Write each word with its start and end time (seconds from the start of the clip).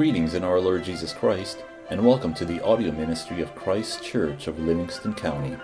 Greetings 0.00 0.32
in 0.32 0.44
our 0.44 0.58
Lord 0.58 0.82
Jesus 0.82 1.12
Christ, 1.12 1.62
and 1.90 2.02
welcome 2.02 2.32
to 2.32 2.46
the 2.46 2.64
audio 2.64 2.90
ministry 2.90 3.42
of 3.42 3.54
Christ 3.54 4.02
Church 4.02 4.46
of 4.46 4.58
Livingston 4.58 5.12
County. 5.12 5.54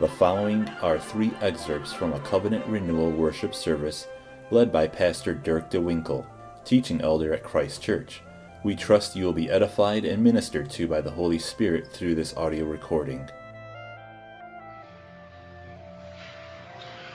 The 0.00 0.08
following 0.08 0.68
are 0.82 0.98
three 0.98 1.30
excerpts 1.40 1.92
from 1.92 2.12
a 2.12 2.18
covenant 2.18 2.66
renewal 2.66 3.12
worship 3.12 3.54
service 3.54 4.08
led 4.50 4.72
by 4.72 4.88
Pastor 4.88 5.34
Dirk 5.34 5.70
DeWinkle, 5.70 6.26
teaching 6.64 7.00
elder 7.00 7.32
at 7.32 7.44
Christ 7.44 7.80
Church. 7.80 8.22
We 8.64 8.74
trust 8.74 9.14
you 9.14 9.24
will 9.24 9.32
be 9.32 9.48
edified 9.48 10.04
and 10.04 10.20
ministered 10.20 10.68
to 10.70 10.88
by 10.88 11.00
the 11.00 11.12
Holy 11.12 11.38
Spirit 11.38 11.86
through 11.86 12.16
this 12.16 12.36
audio 12.36 12.64
recording. 12.64 13.30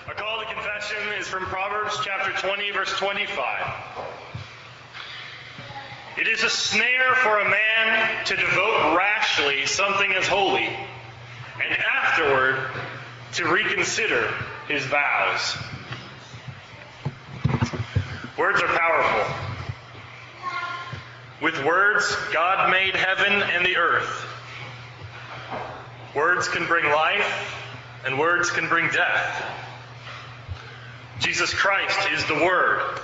Our 0.07 0.13
call 0.13 0.39
to 0.39 0.45
confession 0.45 1.19
is 1.19 1.27
from 1.27 1.43
Proverbs 1.47 1.99
chapter 2.01 2.31
20, 2.47 2.71
verse 2.71 2.97
25. 2.97 4.10
It 6.21 6.27
is 6.27 6.43
a 6.43 6.51
snare 6.51 7.15
for 7.15 7.39
a 7.39 7.49
man 7.49 8.25
to 8.25 8.35
devote 8.35 8.95
rashly 8.95 9.65
something 9.65 10.13
as 10.13 10.27
holy, 10.27 10.67
and 10.67 11.77
afterward 11.95 12.59
to 13.33 13.47
reconsider 13.47 14.31
his 14.67 14.85
vows. 14.85 15.57
Words 18.37 18.61
are 18.61 18.67
powerful. 18.67 19.35
With 21.41 21.65
words, 21.65 22.15
God 22.31 22.69
made 22.69 22.95
heaven 22.95 23.41
and 23.41 23.65
the 23.65 23.77
earth. 23.77 24.23
Words 26.13 26.47
can 26.49 26.67
bring 26.67 26.85
life, 26.85 27.55
and 28.05 28.19
words 28.19 28.51
can 28.51 28.67
bring 28.69 28.91
death. 28.91 29.43
Jesus 31.17 31.51
Christ 31.51 32.11
is 32.11 32.23
the 32.27 32.35
Word. 32.35 32.99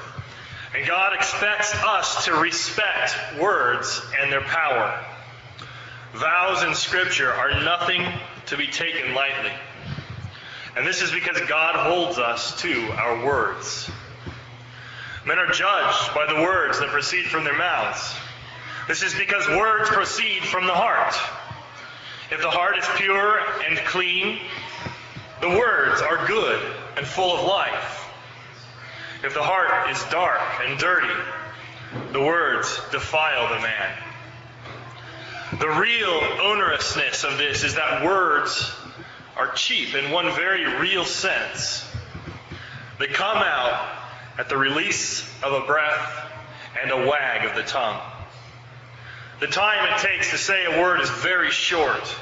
And 0.78 0.86
God 0.86 1.16
expects 1.16 1.74
us 1.74 2.26
to 2.26 2.36
respect 2.36 3.16
words 3.40 4.00
and 4.22 4.32
their 4.32 4.42
power. 4.42 5.04
Vows 6.14 6.62
in 6.62 6.76
Scripture 6.76 7.34
are 7.34 7.64
nothing 7.64 8.06
to 8.46 8.58
be 8.58 8.68
taken 8.68 9.16
lightly. 9.16 9.52
And 10.76 10.86
this 10.86 11.02
is 11.02 11.12
because 11.12 11.40
God 11.50 11.76
holds 11.78 12.20
us 12.20 12.62
to 12.62 12.92
our 12.92 13.26
words. 13.26 13.90
Men 15.26 15.40
are 15.40 15.48
judged 15.48 16.14
by 16.14 16.32
the 16.32 16.42
words 16.44 16.80
that 16.80 16.90
proceed 16.90 17.26
from 17.26 17.44
their 17.44 17.58
mouths. 17.58 18.14
This 18.88 19.02
is 19.02 19.16
because 19.16 19.48
words 19.48 19.90
proceed 19.90 20.44
from 20.44 20.68
the 20.68 20.76
heart. 20.76 21.16
If 22.30 22.40
the 22.40 22.52
heart 22.52 22.78
is 22.78 22.86
pure 22.98 23.40
and 23.68 23.80
clean, 23.80 24.38
the 25.42 25.50
words 25.50 26.04
are 26.04 26.28
good 26.28 26.62
and 26.98 27.08
full 27.08 27.36
of 27.36 27.48
life. 27.48 27.97
If 29.24 29.34
the 29.34 29.42
heart 29.42 29.90
is 29.90 30.04
dark 30.12 30.40
and 30.64 30.78
dirty, 30.78 31.14
the 32.12 32.22
words 32.22 32.80
defile 32.92 33.56
the 33.56 33.62
man. 33.62 33.98
The 35.60 35.70
real 35.70 36.20
onerousness 36.38 37.24
of 37.24 37.40
this 37.40 37.64
is 37.64 37.76
that 37.76 38.06
words 38.06 38.72
are 39.36 39.52
cheap 39.54 39.96
in 39.96 40.12
one 40.12 40.26
very 40.36 40.66
real 40.80 41.04
sense. 41.04 41.84
They 43.00 43.08
come 43.08 43.38
out 43.38 43.88
at 44.38 44.50
the 44.50 44.58
release 44.58 45.28
of 45.42 45.52
a 45.52 45.66
breath 45.66 46.32
and 46.80 46.92
a 46.92 47.08
wag 47.10 47.44
of 47.46 47.56
the 47.56 47.64
tongue. 47.64 48.00
The 49.40 49.48
time 49.48 49.94
it 49.94 50.00
takes 50.00 50.30
to 50.30 50.38
say 50.38 50.66
a 50.66 50.82
word 50.82 51.02
is 51.02 51.10
very 51.10 51.50
short, 51.50 52.16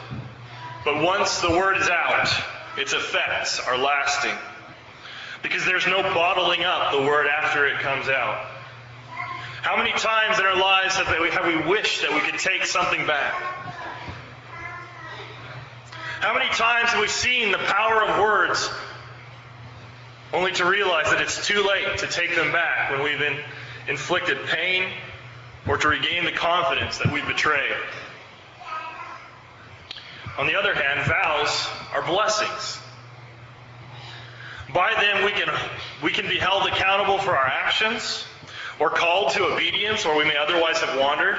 but 0.85 1.01
once 1.01 1.41
the 1.41 1.49
word 1.49 1.77
is 1.77 1.89
out, 1.89 2.29
its 2.77 2.93
effects 2.93 3.59
are 3.59 3.77
lasting 3.77 4.35
because 5.45 5.63
there's 5.63 5.85
no 5.85 6.01
bottling 6.01 6.63
up 6.63 6.91
the 6.91 7.01
word 7.01 7.27
after 7.27 7.67
it 7.67 7.77
comes 7.77 8.09
out. 8.09 8.47
How 9.61 9.77
many 9.77 9.91
times 9.91 10.39
in 10.39 10.45
our 10.45 10.57
lives 10.57 10.95
have 10.95 11.07
we, 11.21 11.29
have 11.29 11.45
we 11.45 11.69
wished 11.69 12.01
that 12.01 12.11
we 12.11 12.19
could 12.19 12.39
take 12.39 12.65
something 12.65 13.05
back? 13.05 13.33
How 16.19 16.33
many 16.33 16.49
times 16.49 16.89
have 16.89 16.99
we 16.99 17.07
seen 17.07 17.51
the 17.51 17.59
power 17.59 18.03
of 18.03 18.19
words 18.19 18.71
only 20.33 20.51
to 20.53 20.65
realize 20.65 21.11
that 21.11 21.21
it's 21.21 21.45
too 21.45 21.63
late 21.63 21.99
to 21.99 22.07
take 22.07 22.35
them 22.35 22.51
back 22.51 22.89
when 22.89 23.03
we've 23.03 23.21
inflicted 23.87 24.43
pain 24.47 24.89
or 25.67 25.77
to 25.77 25.87
regain 25.87 26.25
the 26.25 26.31
confidence 26.31 26.97
that 26.97 27.11
we've 27.11 27.27
betrayed? 27.27 27.77
On 30.39 30.47
the 30.47 30.55
other 30.55 30.73
hand, 30.73 31.07
vows 31.07 31.67
are 31.93 32.01
blessings. 32.01 32.79
By 34.75 34.93
them, 34.93 35.23
we 35.23 35.31
can, 35.31 35.47
we 36.03 36.11
can 36.11 36.27
be 36.27 36.37
held 36.37 36.67
accountable 36.67 37.17
for 37.17 37.31
our 37.31 37.47
actions 37.47 38.25
or 38.77 38.89
called 38.89 39.31
to 39.31 39.45
obedience, 39.45 40.05
or 40.05 40.17
we 40.17 40.25
may 40.25 40.35
otherwise 40.35 40.81
have 40.81 40.99
wandered. 40.99 41.37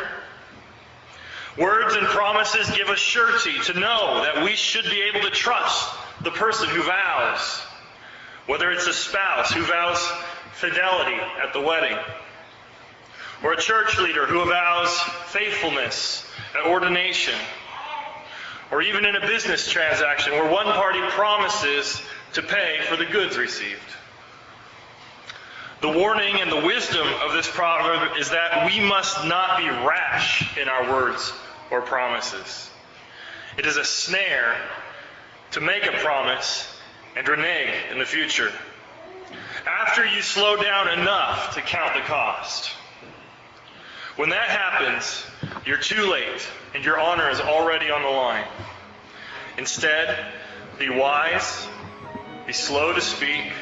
Words 1.59 1.95
and 1.97 2.07
promises 2.07 2.75
give 2.75 2.89
us 2.89 2.99
surety 2.99 3.59
to 3.65 3.79
know 3.79 4.23
that 4.23 4.43
we 4.43 4.53
should 4.53 4.85
be 4.85 5.03
able 5.03 5.21
to 5.21 5.31
trust 5.31 5.95
the 6.23 6.31
person 6.31 6.67
who 6.71 6.83
vows, 6.83 7.61
whether 8.47 8.71
it's 8.71 8.87
a 8.87 8.95
spouse 8.95 9.53
who 9.53 9.63
vows 9.65 9.99
fidelity 10.53 11.21
at 11.47 11.53
the 11.53 11.61
wedding, 11.61 11.99
or 13.45 13.53
a 13.53 13.61
church 13.61 13.99
leader 13.99 14.25
who 14.25 14.43
vows 14.47 14.99
faithfulness 15.27 16.27
at 16.59 16.65
ordination, 16.65 17.35
or 18.71 18.81
even 18.81 19.05
in 19.05 19.15
a 19.15 19.21
business 19.21 19.71
transaction 19.71 20.33
where 20.33 20.51
one 20.51 20.65
party 20.65 21.01
promises 21.11 22.01
to 22.37 22.43
pay 22.43 22.81
for 22.83 22.97
the 22.97 23.07
goods 23.07 23.39
received. 23.39 23.81
The 25.81 25.89
warning 25.89 26.39
and 26.39 26.53
the 26.53 26.67
wisdom 26.67 27.07
of 27.25 27.33
this 27.33 27.51
proverb 27.51 28.19
is 28.19 28.29
that 28.29 28.67
we 28.67 28.79
must 28.79 29.25
not 29.25 29.57
be 29.57 29.65
rash 29.71 30.59
in 30.59 30.69
our 30.69 30.93
words 30.93 31.33
or 31.71 31.81
promises. 31.81 32.69
It 33.57 33.65
is 33.65 33.79
a 33.79 33.85
snare 33.85 34.55
to 35.53 35.63
make 35.63 35.87
a 35.87 35.93
promise 35.93 36.79
and 37.17 37.27
renege 37.27 37.73
in 37.91 37.99
the 37.99 38.05
future. 38.05 38.53
After 39.67 40.05
you 40.05 40.21
slow 40.21 40.63
down 40.63 40.89
enough 40.89 41.55
to 41.55 41.63
count 41.63 41.95
the 41.95 42.03
cost. 42.03 42.69
When 44.17 44.29
that 44.29 44.51
happens, 44.51 45.25
you're 45.65 45.79
too 45.79 46.11
late 46.13 46.47
and 46.75 46.85
your 46.85 47.01
honor 47.01 47.31
is 47.31 47.41
already 47.41 47.91
on 47.91 48.03
the 48.03 48.11
line. 48.11 48.47
Instead, 49.57 50.35
be 50.79 50.91
wise 50.91 51.67
be 52.47 52.53
slow 52.53 52.93
to 52.93 53.01
speak 53.01 53.53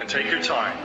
and 0.00 0.08
take 0.08 0.26
your 0.26 0.42
time. 0.42 0.76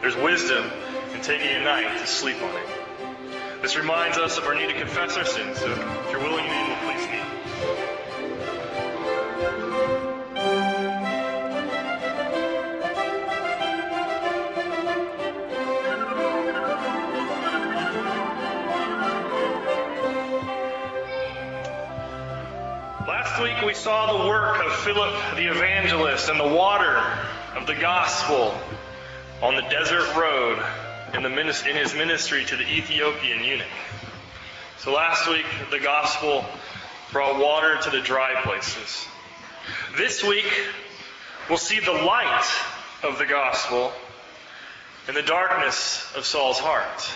There's 0.00 0.16
wisdom 0.16 0.68
in 1.14 1.20
taking 1.20 1.48
a 1.48 1.62
night 1.62 1.98
to 2.00 2.06
sleep 2.06 2.42
on 2.42 2.50
it. 2.56 3.62
This 3.62 3.76
reminds 3.76 4.18
us 4.18 4.36
of 4.36 4.44
our 4.44 4.54
need 4.54 4.68
to 4.68 4.74
confess 4.74 5.16
our 5.16 5.24
sins, 5.24 5.58
so 5.58 5.70
if 5.70 6.10
you're 6.10 6.20
willing 6.20 6.46
saw 23.80 24.18
the 24.18 24.28
work 24.28 24.62
of 24.62 24.70
Philip 24.80 25.14
the 25.36 25.50
evangelist 25.50 26.28
and 26.28 26.38
the 26.38 26.54
water 26.54 27.02
of 27.56 27.66
the 27.66 27.74
gospel 27.74 28.54
on 29.40 29.56
the 29.56 29.62
desert 29.62 30.14
road 30.16 30.62
in, 31.14 31.22
the 31.22 31.30
in 31.30 31.76
his 31.76 31.94
ministry 31.94 32.44
to 32.44 32.56
the 32.56 32.62
Ethiopian 32.62 33.42
eunuch. 33.42 33.66
So 34.80 34.92
last 34.92 35.26
week 35.30 35.46
the 35.70 35.80
gospel 35.80 36.44
brought 37.10 37.40
water 37.40 37.78
to 37.84 37.90
the 37.90 38.02
dry 38.02 38.42
places. 38.42 39.06
This 39.96 40.22
week 40.22 40.52
we'll 41.48 41.56
see 41.56 41.80
the 41.80 41.90
light 41.90 42.50
of 43.02 43.16
the 43.16 43.24
gospel 43.24 43.92
in 45.08 45.14
the 45.14 45.22
darkness 45.22 46.06
of 46.14 46.26
Saul's 46.26 46.58
heart. 46.58 47.10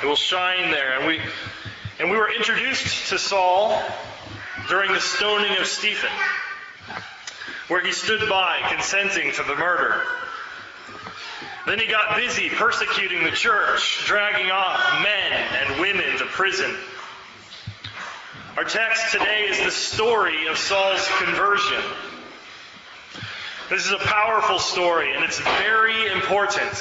It 0.00 0.06
will 0.06 0.14
shine 0.14 0.70
there. 0.70 0.96
And 0.96 1.08
we, 1.08 1.20
and 1.98 2.08
we 2.08 2.16
were 2.16 2.32
introduced 2.32 3.08
to 3.08 3.18
Saul 3.18 3.76
during 4.68 4.92
the 4.92 5.00
stoning 5.00 5.56
of 5.58 5.66
Stephen, 5.66 6.10
where 7.68 7.84
he 7.84 7.92
stood 7.92 8.28
by 8.28 8.60
consenting 8.68 9.32
to 9.32 9.42
the 9.42 9.54
murder. 9.56 10.02
Then 11.66 11.78
he 11.78 11.86
got 11.86 12.16
busy 12.16 12.48
persecuting 12.48 13.22
the 13.22 13.30
church, 13.30 14.02
dragging 14.06 14.50
off 14.50 15.02
men 15.02 15.32
and 15.32 15.80
women 15.80 16.18
to 16.18 16.24
prison. 16.26 16.74
Our 18.56 18.64
text 18.64 19.12
today 19.12 19.46
is 19.48 19.64
the 19.64 19.70
story 19.70 20.46
of 20.46 20.58
Saul's 20.58 21.06
conversion. 21.18 21.82
This 23.68 23.86
is 23.86 23.92
a 23.92 23.98
powerful 23.98 24.58
story, 24.58 25.14
and 25.14 25.24
it's 25.24 25.38
very 25.38 26.08
important. 26.08 26.74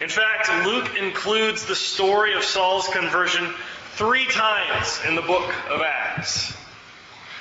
In 0.00 0.08
fact, 0.08 0.50
Luke 0.64 0.96
includes 0.98 1.66
the 1.66 1.76
story 1.76 2.32
of 2.32 2.42
Saul's 2.42 2.88
conversion 2.88 3.52
three 3.92 4.26
times 4.26 5.00
in 5.06 5.14
the 5.14 5.22
book 5.22 5.52
of 5.70 5.82
Acts. 5.82 6.56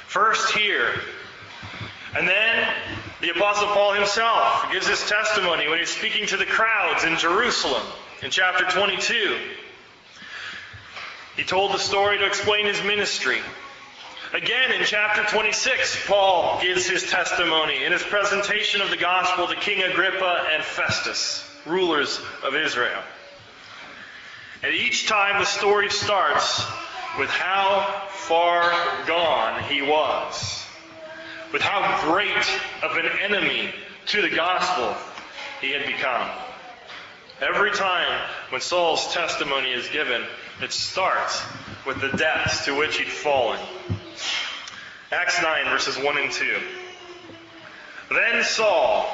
First 0.08 0.56
here, 0.56 0.94
and 2.18 2.28
then 2.28 2.68
the 3.22 3.30
Apostle 3.30 3.68
Paul 3.68 3.94
himself 3.94 4.72
gives 4.72 4.88
his 4.88 5.08
testimony 5.08 5.68
when 5.68 5.80
he's 5.80 5.90
speaking 5.90 6.26
to 6.28 6.38
the 6.38 6.46
crowds 6.46 7.04
in 7.04 7.18
Jerusalem 7.18 7.84
in 8.22 8.32
chapter 8.32 8.66
22. 8.66 9.38
He 11.36 11.44
told 11.44 11.72
the 11.72 11.78
story 11.78 12.18
to 12.18 12.26
explain 12.26 12.66
his 12.66 12.84
ministry. 12.84 13.40
Again, 14.34 14.72
in 14.74 14.84
chapter 14.84 15.24
26, 15.24 16.08
Paul 16.08 16.62
gives 16.62 16.88
his 16.88 17.10
testimony 17.10 17.84
in 17.84 17.92
his 17.92 18.04
presentation 18.04 18.82
of 18.82 18.90
the 18.90 18.98
gospel 18.98 19.48
to 19.48 19.56
King 19.56 19.84
Agrippa 19.84 20.48
and 20.54 20.64
Festus, 20.64 21.50
rulers 21.66 22.20
of 22.44 22.56
Israel. 22.56 23.02
And 24.62 24.74
each 24.74 25.08
time 25.08 25.40
the 25.40 25.46
story 25.46 25.90
starts 25.90 26.66
with 27.18 27.30
how 27.30 28.08
far 28.10 28.72
gone 29.08 29.64
he 29.64 29.82
was, 29.82 30.66
with 31.54 31.62
how 31.62 32.12
great 32.12 32.46
of 32.84 32.98
an 32.98 33.06
enemy 33.22 33.74
to 34.08 34.22
the 34.22 34.30
gospel 34.30 34.96
he 35.62 35.72
had 35.72 35.86
become. 35.86 36.30
Every 37.42 37.72
time 37.72 38.30
when 38.50 38.60
Saul's 38.60 39.14
testimony 39.14 39.72
is 39.72 39.88
given, 39.90 40.24
it 40.62 40.74
starts 40.74 41.42
with 41.88 42.02
the 42.02 42.10
depths 42.18 42.66
to 42.66 42.78
which 42.78 42.98
he'd 42.98 43.08
fallen. 43.08 43.60
Acts 45.12 45.42
9, 45.42 45.66
verses 45.70 45.98
1 45.98 46.18
and 46.18 46.32
2. 46.32 46.58
Then 48.12 48.44
Saul, 48.44 49.10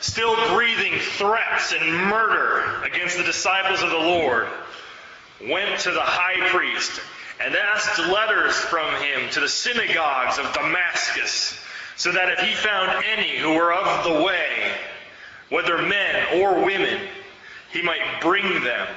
still 0.00 0.36
breathing 0.54 0.98
threats 0.98 1.72
and 1.72 1.92
murder 2.06 2.82
against 2.84 3.16
the 3.16 3.24
disciples 3.24 3.82
of 3.82 3.90
the 3.90 3.96
Lord, 3.96 4.46
went 5.48 5.80
to 5.80 5.90
the 5.90 6.00
high 6.00 6.48
priest 6.48 7.00
and 7.40 7.54
asked 7.54 7.98
letters 7.98 8.54
from 8.54 8.92
him 9.02 9.30
to 9.30 9.40
the 9.40 9.48
synagogues 9.48 10.38
of 10.38 10.52
Damascus, 10.52 11.58
so 11.96 12.12
that 12.12 12.30
if 12.30 12.40
he 12.40 12.54
found 12.54 13.04
any 13.04 13.36
who 13.38 13.54
were 13.54 13.72
of 13.72 14.04
the 14.04 14.22
way, 14.24 14.72
whether 15.48 15.78
men 15.78 16.40
or 16.40 16.64
women, 16.64 17.00
he 17.72 17.82
might 17.82 18.20
bring 18.20 18.44
them 18.62 18.88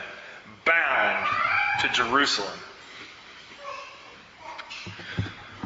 bound 0.65 1.27
to 1.81 1.89
Jerusalem. 1.89 2.57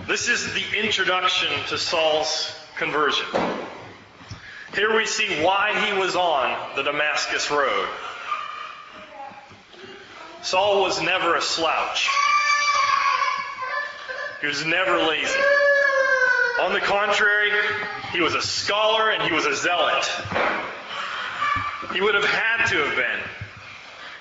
This 0.08 0.30
is 0.30 0.54
the 0.54 0.80
introduction 0.84 1.50
to 1.70 1.78
Saul's 1.78 2.54
conversion. 2.78 3.26
Here 4.76 4.94
we 4.94 5.06
see 5.06 5.42
why 5.42 5.74
he 5.86 5.98
was 5.98 6.18
on 6.18 6.76
the 6.76 6.84
Damascus 6.84 7.50
road. 7.50 7.88
Saul 10.42 10.82
was 10.82 11.02
never 11.02 11.36
a 11.36 11.42
slouch. 11.42 12.10
He 14.42 14.48
was 14.48 14.66
never 14.66 14.98
lazy. 14.98 15.40
On 16.60 16.74
the 16.74 16.82
contrary, 16.82 17.52
he 18.12 18.20
was 18.20 18.36
a 18.36 18.42
scholar 18.42 19.12
and 19.12 19.24
he 19.24 19.32
was 19.32 19.46
a 19.46 19.56
zealot. 19.56 20.12
He 21.94 22.02
would 22.02 22.16
have 22.16 22.26
had 22.26 22.66
to 22.68 22.76
have 22.76 22.96
been. 22.98 23.30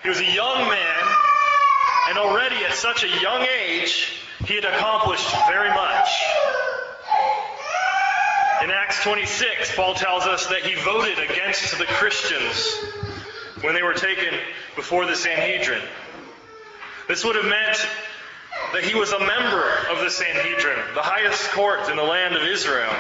He 0.05 0.09
was 0.09 0.21
a 0.21 0.33
young 0.33 0.69
man, 0.69 1.03
and 2.11 2.19
already 2.19 2.65
at 2.65 2.75
such 2.75 3.03
a 3.03 3.09
young 3.21 3.43
age, 3.43 4.21
he 4.47 4.55
had 4.55 4.65
accomplished 4.65 5.29
very 5.49 5.71
much. 5.71 6.09
In 8.63 8.71
Acts 8.71 9.03
26, 9.03 9.75
Paul 9.75 9.95
tells 9.95 10.25
us 10.25 10.47
that 10.47 10.63
he 10.63 10.75
voted 10.83 11.19
against 11.19 11.77
the 11.77 11.85
Christians 11.85 12.79
when 13.63 13.75
they 13.75 13.83
were 13.83 13.95
taken 13.95 14.33
before 14.77 15.07
the 15.07 15.17
Sanhedrin. 15.17 15.83
This 17.09 17.25
would 17.25 17.37
have 17.37 17.45
meant 17.45 17.87
that 18.73 18.85
he 18.85 18.95
was 18.95 19.13
a 19.13 19.19
member 19.19 19.65
of 19.91 19.99
the 19.99 20.11
Sanhedrin, 20.11 20.79
the 20.95 21.03
highest 21.03 21.51
court 21.51 21.89
in 21.91 21.97
the 21.97 22.03
land 22.03 22.37
of 22.37 22.43
Israel, 22.43 22.93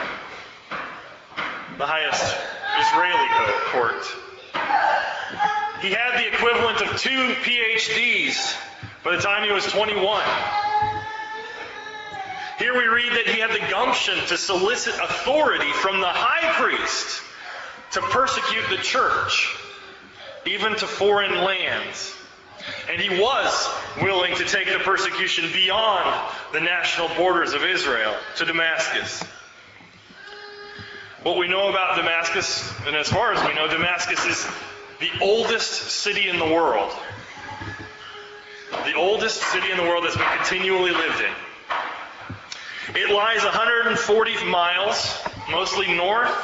the 1.78 1.86
highest 1.86 2.36
Israeli 2.80 3.28
court. 3.70 4.04
He 5.80 5.90
had 5.90 6.18
the 6.18 6.26
equivalent 6.34 6.80
of 6.82 7.00
two 7.00 7.34
PhDs 7.42 8.56
by 9.04 9.16
the 9.16 9.22
time 9.22 9.44
he 9.44 9.52
was 9.52 9.64
21. 9.66 10.22
Here 12.64 12.72
we 12.72 12.86
read 12.86 13.12
that 13.12 13.26
he 13.26 13.40
had 13.40 13.50
the 13.50 13.70
gumption 13.70 14.14
to 14.28 14.38
solicit 14.38 14.94
authority 14.94 15.70
from 15.82 16.00
the 16.00 16.08
high 16.08 16.50
priest 16.54 17.22
to 17.90 18.00
persecute 18.00 18.70
the 18.70 18.82
church, 18.82 19.54
even 20.46 20.74
to 20.74 20.86
foreign 20.86 21.44
lands. 21.44 22.16
And 22.90 22.98
he 22.98 23.20
was 23.20 23.68
willing 24.00 24.34
to 24.36 24.46
take 24.46 24.68
the 24.68 24.78
persecution 24.78 25.52
beyond 25.52 26.18
the 26.54 26.60
national 26.62 27.08
borders 27.16 27.52
of 27.52 27.62
Israel 27.64 28.16
to 28.36 28.46
Damascus. 28.46 29.22
What 31.22 31.36
we 31.36 31.48
know 31.48 31.68
about 31.68 31.98
Damascus, 31.98 32.72
and 32.86 32.96
as 32.96 33.10
far 33.10 33.34
as 33.34 33.46
we 33.46 33.52
know, 33.52 33.68
Damascus 33.68 34.24
is 34.24 34.46
the 35.00 35.10
oldest 35.22 35.70
city 35.70 36.30
in 36.30 36.38
the 36.38 36.46
world. 36.46 36.90
The 38.86 38.94
oldest 38.94 39.42
city 39.52 39.70
in 39.70 39.76
the 39.76 39.82
world 39.82 40.04
that's 40.04 40.16
been 40.16 40.38
continually 40.38 40.92
lived 40.92 41.20
in. 41.20 41.34
It 42.88 43.10
lies 43.10 43.42
140 43.42 44.44
miles, 44.44 45.18
mostly 45.50 45.94
north 45.94 46.34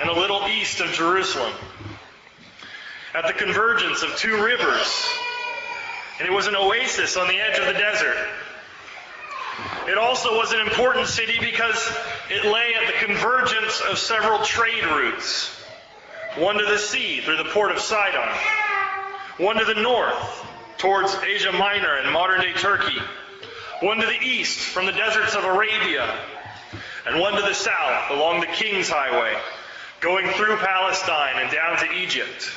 and 0.00 0.10
a 0.10 0.12
little 0.12 0.46
east 0.48 0.80
of 0.80 0.90
Jerusalem, 0.92 1.52
at 3.14 3.26
the 3.26 3.32
convergence 3.32 4.02
of 4.02 4.16
two 4.16 4.42
rivers. 4.42 5.08
And 6.18 6.28
it 6.28 6.32
was 6.32 6.48
an 6.48 6.56
oasis 6.56 7.16
on 7.16 7.28
the 7.28 7.38
edge 7.38 7.58
of 7.58 7.66
the 7.66 7.74
desert. 7.74 8.16
It 9.86 9.96
also 9.96 10.36
was 10.36 10.52
an 10.52 10.60
important 10.60 11.06
city 11.06 11.38
because 11.40 11.92
it 12.28 12.44
lay 12.44 12.74
at 12.74 12.86
the 12.86 13.06
convergence 13.06 13.80
of 13.88 13.98
several 13.98 14.40
trade 14.40 14.84
routes. 14.84 15.48
One 16.36 16.58
to 16.58 16.64
the 16.64 16.78
sea 16.78 17.20
through 17.20 17.36
the 17.36 17.50
port 17.50 17.70
of 17.70 17.78
Sidon, 17.78 18.28
one 19.38 19.56
to 19.56 19.64
the 19.64 19.80
north 19.80 20.44
towards 20.78 21.14
Asia 21.14 21.52
Minor 21.52 21.96
and 21.98 22.12
modern 22.12 22.40
day 22.40 22.52
Turkey, 22.54 22.98
one 23.80 23.98
to 23.98 24.06
the 24.06 24.20
east 24.20 24.58
from 24.58 24.86
the 24.86 24.92
deserts 24.92 25.34
of 25.34 25.44
Arabia, 25.44 26.18
and 27.06 27.20
one 27.20 27.34
to 27.34 27.42
the 27.42 27.54
south 27.54 28.10
along 28.10 28.40
the 28.40 28.46
King's 28.46 28.88
Highway, 28.88 29.36
going 30.00 30.26
through 30.28 30.56
Palestine 30.56 31.42
and 31.42 31.50
down 31.50 31.78
to 31.78 31.92
Egypt. 31.92 32.50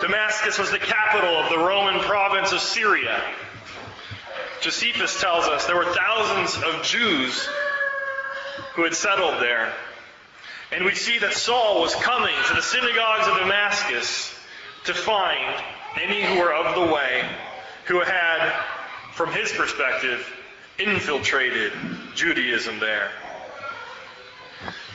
Damascus 0.00 0.58
was 0.58 0.70
the 0.70 0.78
capital 0.78 1.36
of 1.36 1.50
the 1.50 1.58
Roman 1.58 2.00
province 2.00 2.52
of 2.52 2.60
Syria. 2.60 3.22
Josephus 4.60 5.20
tells 5.20 5.46
us 5.46 5.66
there 5.66 5.76
were 5.76 5.94
thousands 5.94 6.56
of 6.62 6.82
Jews 6.82 7.48
who 8.74 8.84
had 8.84 8.94
settled 8.94 9.40
there. 9.42 9.72
And 10.72 10.84
we 10.84 10.94
see 10.94 11.18
that 11.18 11.34
Saul 11.34 11.80
was 11.80 11.94
coming 11.94 12.34
to 12.48 12.54
the 12.54 12.62
synagogues 12.62 13.28
of 13.28 13.38
Damascus 13.38 14.34
to 14.86 14.94
find 14.94 15.62
any 16.02 16.22
who 16.22 16.40
were 16.40 16.52
of 16.52 16.74
the 16.74 16.92
way, 16.92 17.22
who 17.86 18.00
had 18.00 18.52
from 19.14 19.32
his 19.32 19.52
perspective, 19.52 20.28
infiltrated 20.78 21.72
Judaism 22.16 22.80
there. 22.80 23.10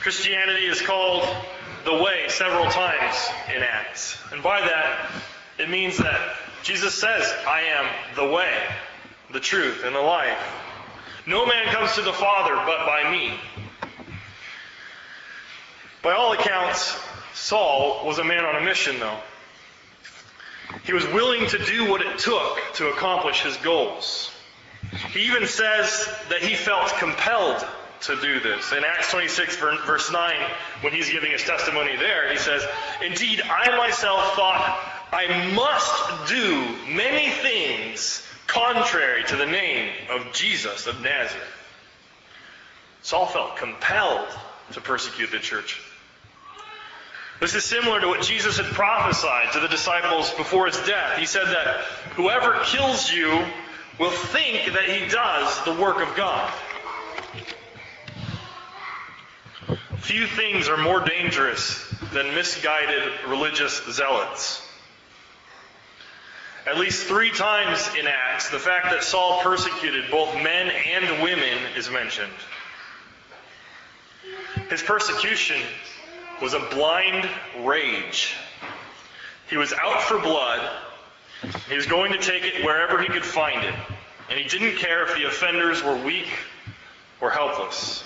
Christianity 0.00 0.66
is 0.66 0.82
called 0.82 1.26
the 1.86 1.94
way 1.94 2.26
several 2.28 2.66
times 2.66 3.28
in 3.54 3.62
Acts. 3.62 4.18
And 4.30 4.42
by 4.42 4.60
that, 4.60 5.10
it 5.58 5.70
means 5.70 5.96
that 5.98 6.36
Jesus 6.62 6.94
says, 6.94 7.34
I 7.46 7.62
am 7.62 7.86
the 8.14 8.30
way, 8.30 8.52
the 9.32 9.40
truth, 9.40 9.84
and 9.84 9.94
the 9.94 10.00
life. 10.00 10.38
No 11.26 11.46
man 11.46 11.72
comes 11.74 11.94
to 11.94 12.02
the 12.02 12.12
Father 12.12 12.54
but 12.54 12.86
by 12.86 13.10
me. 13.10 13.32
By 16.02 16.12
all 16.12 16.32
accounts, 16.32 16.98
Saul 17.32 18.06
was 18.06 18.18
a 18.18 18.24
man 18.24 18.44
on 18.44 18.56
a 18.56 18.64
mission, 18.64 18.98
though. 18.98 19.18
He 20.84 20.92
was 20.92 21.06
willing 21.08 21.46
to 21.48 21.58
do 21.64 21.90
what 21.90 22.00
it 22.02 22.18
took 22.18 22.58
to 22.74 22.88
accomplish 22.88 23.42
his 23.42 23.56
goals. 23.58 24.30
He 25.12 25.26
even 25.26 25.46
says 25.46 26.08
that 26.28 26.42
he 26.42 26.54
felt 26.54 26.88
compelled 26.98 27.64
to 28.02 28.16
do 28.20 28.40
this. 28.40 28.72
In 28.72 28.82
Acts 28.84 29.10
26, 29.10 29.56
verse 29.56 30.10
9, 30.10 30.34
when 30.80 30.92
he's 30.92 31.10
giving 31.10 31.30
his 31.30 31.42
testimony 31.44 31.96
there, 31.96 32.30
he 32.30 32.38
says, 32.38 32.64
Indeed, 33.04 33.42
I 33.42 33.76
myself 33.76 34.34
thought 34.34 34.78
I 35.12 35.52
must 35.54 36.28
do 36.32 36.94
many 36.94 37.30
things 37.30 38.26
contrary 38.46 39.24
to 39.24 39.36
the 39.36 39.46
name 39.46 39.92
of 40.10 40.32
Jesus 40.32 40.86
of 40.86 41.00
Nazareth. 41.02 41.56
Saul 43.02 43.26
felt 43.26 43.56
compelled 43.56 44.28
to 44.72 44.80
persecute 44.80 45.30
the 45.30 45.38
church. 45.38 45.80
This 47.40 47.54
is 47.54 47.64
similar 47.64 48.00
to 48.00 48.06
what 48.06 48.20
Jesus 48.20 48.58
had 48.58 48.66
prophesied 48.66 49.52
to 49.54 49.60
the 49.60 49.68
disciples 49.68 50.30
before 50.34 50.66
his 50.66 50.76
death. 50.86 51.18
He 51.18 51.24
said 51.24 51.46
that 51.46 51.80
whoever 52.14 52.60
kills 52.64 53.10
you 53.10 53.44
will 53.98 54.10
think 54.10 54.74
that 54.74 54.84
he 54.84 55.08
does 55.08 55.64
the 55.64 55.72
work 55.72 56.06
of 56.06 56.14
God. 56.14 56.52
Few 60.00 60.26
things 60.26 60.68
are 60.68 60.76
more 60.76 61.00
dangerous 61.00 61.82
than 62.12 62.34
misguided 62.34 63.10
religious 63.26 63.82
zealots. 63.90 64.66
At 66.66 66.78
least 66.78 67.06
three 67.06 67.30
times 67.30 67.88
in 67.98 68.06
Acts, 68.06 68.50
the 68.50 68.58
fact 68.58 68.90
that 68.90 69.02
Saul 69.02 69.40
persecuted 69.40 70.10
both 70.10 70.34
men 70.34 70.70
and 70.70 71.22
women 71.22 71.58
is 71.74 71.90
mentioned. 71.90 72.32
His 74.68 74.82
persecution 74.82 75.62
was 76.40 76.54
a 76.54 76.60
blind 76.70 77.28
rage. 77.60 78.34
He 79.48 79.56
was 79.56 79.72
out 79.72 80.02
for 80.02 80.18
blood, 80.18 80.60
He 81.68 81.76
was 81.76 81.86
going 81.86 82.12
to 82.12 82.18
take 82.18 82.44
it 82.44 82.64
wherever 82.64 83.00
he 83.02 83.08
could 83.08 83.24
find 83.24 83.64
it. 83.64 83.74
And 84.28 84.38
he 84.38 84.48
didn't 84.48 84.76
care 84.76 85.02
if 85.02 85.16
the 85.16 85.24
offenders 85.24 85.82
were 85.82 85.96
weak 85.96 86.28
or 87.20 87.30
helpless. 87.30 88.04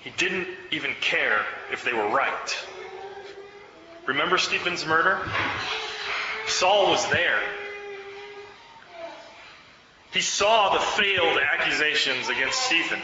He 0.00 0.10
didn't 0.16 0.48
even 0.70 0.92
care 1.00 1.40
if 1.70 1.84
they 1.84 1.92
were 1.92 2.08
right. 2.08 2.56
Remember 4.06 4.38
Stephen's 4.38 4.86
murder? 4.86 5.18
Saul 6.46 6.90
was 6.90 7.08
there. 7.10 7.40
He 10.12 10.20
saw 10.20 10.72
the 10.72 10.80
failed 10.80 11.38
accusations 11.38 12.28
against 12.28 12.60
Stephen. 12.62 13.00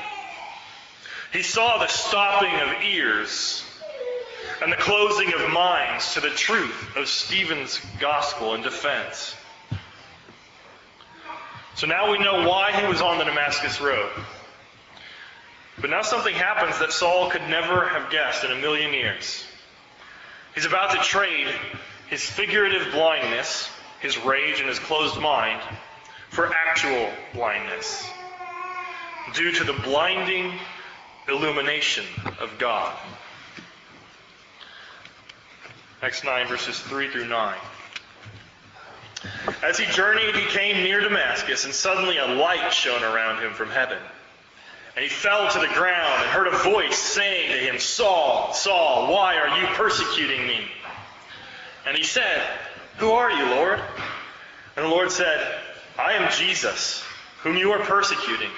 He 1.33 1.43
saw 1.43 1.79
the 1.79 1.87
stopping 1.87 2.55
of 2.55 2.83
ears 2.83 3.65
and 4.63 4.71
the 4.71 4.77
closing 4.77 5.33
of 5.33 5.51
minds 5.51 6.15
to 6.15 6.21
the 6.21 6.31
truth 6.31 6.97
of 6.97 7.09
Stephen's 7.09 7.81
gospel 7.99 8.55
and 8.55 8.63
defense. 8.63 9.35
So 11.75 11.87
now 11.87 12.13
we 12.13 12.19
know 12.19 12.47
why 12.47 12.73
he 12.73 12.87
was 12.87 13.01
on 13.01 13.19
the 13.19 13.25
Damascus 13.25 13.81
Road. 13.81 14.11
But 15.81 15.89
now 15.89 16.03
something 16.03 16.35
happens 16.35 16.79
that 16.81 16.93
Saul 16.93 17.31
could 17.31 17.49
never 17.49 17.89
have 17.89 18.11
guessed 18.11 18.45
in 18.45 18.53
a 18.53 18.57
million 18.57 18.93
years. 18.93 19.45
He's 20.55 20.67
about 20.67 20.91
to 20.91 20.99
trade 20.99 21.49
his 22.11 22.23
figurative 22.23 22.93
blindness, 22.93 23.71
his 24.01 24.19
rage, 24.19 24.61
and 24.61 24.69
his 24.69 24.79
closed 24.79 25.19
mind 25.19 25.63
for 26.29 26.53
actual 26.55 27.11
blindness 27.33 28.07
due 29.35 29.53
to 29.53 29.65
the 29.65 29.73
blinding 29.73 30.53
illumination 31.29 32.05
of 32.41 32.59
God. 32.59 32.97
Acts 36.03 36.25
9, 36.25 36.49
verses 36.49 36.79
3 36.81 37.11
through 37.11 37.29
9. 37.29 37.57
As 39.63 39.79
he 39.79 39.87
journeyed, 39.87 40.35
he 40.35 40.47
came 40.47 40.83
near 40.83 41.01
Damascus, 41.01 41.65
and 41.65 41.73
suddenly 41.73 42.19
a 42.19 42.27
light 42.27 42.73
shone 42.73 43.05
around 43.05 43.41
him 43.41 43.53
from 43.53 43.71
heaven. 43.71 43.99
And 44.97 45.03
he 45.03 45.09
fell 45.09 45.49
to 45.49 45.59
the 45.59 45.69
ground 45.69 46.23
and 46.23 46.31
heard 46.31 46.49
a 46.49 46.59
voice 46.59 46.99
saying 46.99 47.53
to 47.53 47.59
him, 47.59 47.79
Saul, 47.79 48.53
Saul, 48.53 49.13
why 49.13 49.37
are 49.37 49.61
you 49.61 49.67
persecuting 49.75 50.47
me? 50.47 50.67
And 51.87 51.97
he 51.97 52.03
said, 52.03 52.43
Who 52.99 53.13
are 53.13 53.31
you, 53.31 53.47
Lord? 53.47 53.81
And 54.77 54.85
the 54.85 54.91
Lord 54.91 55.11
said, 55.11 55.61
I 55.99 56.15
am 56.15 56.31
Jesus, 56.33 57.03
whom 57.43 57.57
you 57.57 57.73
are 57.73 57.85
persecuting. 57.85 58.51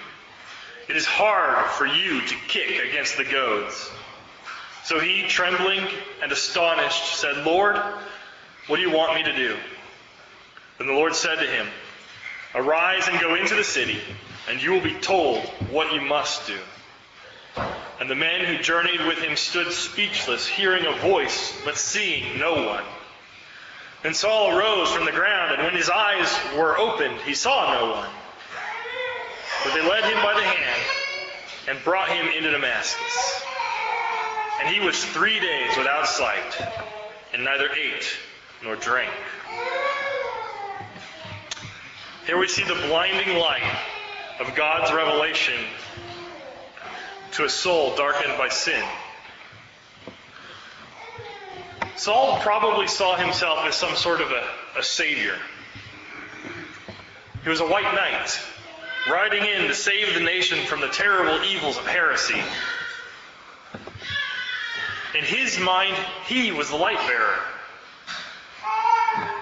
It 0.89 0.97
is 0.97 1.07
hard 1.07 1.67
for 1.73 1.87
you 1.87 2.21
to 2.21 2.35
kick 2.49 2.85
against 2.89 3.17
the 3.17 3.25
goads. 3.25 3.91
So 4.85 5.01
he, 5.01 5.23
trembling 5.27 5.87
and 6.23 6.31
astonished, 6.31 7.17
said, 7.17 7.39
Lord, 7.39 7.77
what 8.67 8.77
do 8.77 8.83
you 8.83 8.91
want 8.91 9.15
me 9.15 9.23
to 9.23 9.35
do? 9.35 9.57
Then 10.79 10.87
the 10.87 10.93
Lord 10.93 11.15
said 11.15 11.37
to 11.37 11.47
him, 11.47 11.67
Arise 12.55 13.09
and 13.09 13.19
go 13.19 13.35
into 13.35 13.55
the 13.55 13.65
city, 13.65 13.99
and 14.49 14.63
you 14.63 14.73
will 14.73 14.83
be 14.83 14.95
told 14.95 15.41
what 15.71 15.93
you 15.93 16.01
must 16.03 16.47
do. 16.47 16.59
And 17.99 18.11
the 18.11 18.15
men 18.15 18.45
who 18.45 18.63
journeyed 18.63 19.07
with 19.07 19.19
him 19.19 19.37
stood 19.37 19.73
speechless, 19.73 20.47
hearing 20.47 20.85
a 20.85 20.99
voice, 20.99 21.59
but 21.65 21.77
seeing 21.77 22.39
no 22.39 22.67
one. 22.67 22.85
Then 24.03 24.13
Saul 24.13 24.57
arose 24.57 24.91
from 24.93 25.07
the 25.07 25.13
ground, 25.13 25.55
and 25.55 25.63
when 25.63 25.75
his 25.75 25.89
eyes 25.89 26.31
were 26.57 26.77
opened, 26.77 27.21
he 27.23 27.35
saw 27.35 27.73
no 27.73 27.91
one. 27.93 28.11
But 29.65 29.75
they 29.75 29.89
led 29.89 30.05
him 30.05 30.23
by 30.23 30.35
the 30.35 30.43
hand 30.43 30.83
and 31.69 31.85
brought 31.85 32.09
him 32.11 32.27
into 32.37 32.51
Damascus. 32.51 33.43
And 34.61 34.69
he 34.69 34.81
was 34.81 35.03
three 35.05 35.41
days 35.41 35.77
without 35.77 36.07
sight, 36.07 36.63
and 37.33 37.45
neither 37.45 37.69
ate 37.71 38.17
nor 38.63 38.77
drank. 38.77 39.11
Here 42.27 42.39
we 42.39 42.49
see 42.49 42.65
the 42.65 42.75
blinding 42.75 43.37
light 43.37 43.79
of 44.41 44.55
God's 44.55 44.93
revelation 44.93 45.59
to 47.33 47.45
a 47.45 47.49
soul 47.49 47.97
darkened 47.97 48.39
by 48.39 48.49
sin. 48.49 48.85
Saul 51.97 52.39
probably 52.41 52.87
saw 52.87 53.17
himself 53.17 53.61
as 53.67 53.75
some 53.75 53.95
sort 53.95 54.21
of 54.21 54.31
a, 54.31 54.47
a 54.79 54.83
savior. 54.83 55.37
He 57.43 57.49
was 57.49 57.61
a 57.61 57.67
white 57.67 57.95
knight, 57.95 58.41
riding 59.11 59.45
in 59.45 59.69
to 59.69 59.75
save 59.75 60.15
the 60.15 60.21
nation 60.21 60.59
from 60.67 60.81
the 60.81 60.89
terrible 60.89 61.45
evils 61.45 61.77
of 61.77 61.87
heresy. 61.87 62.41
In 65.17 65.25
his 65.25 65.59
mind, 65.61 65.97
he 66.27 66.51
was 66.53 66.71
the 66.71 66.77
light 66.77 66.99
bearer, 67.07 67.39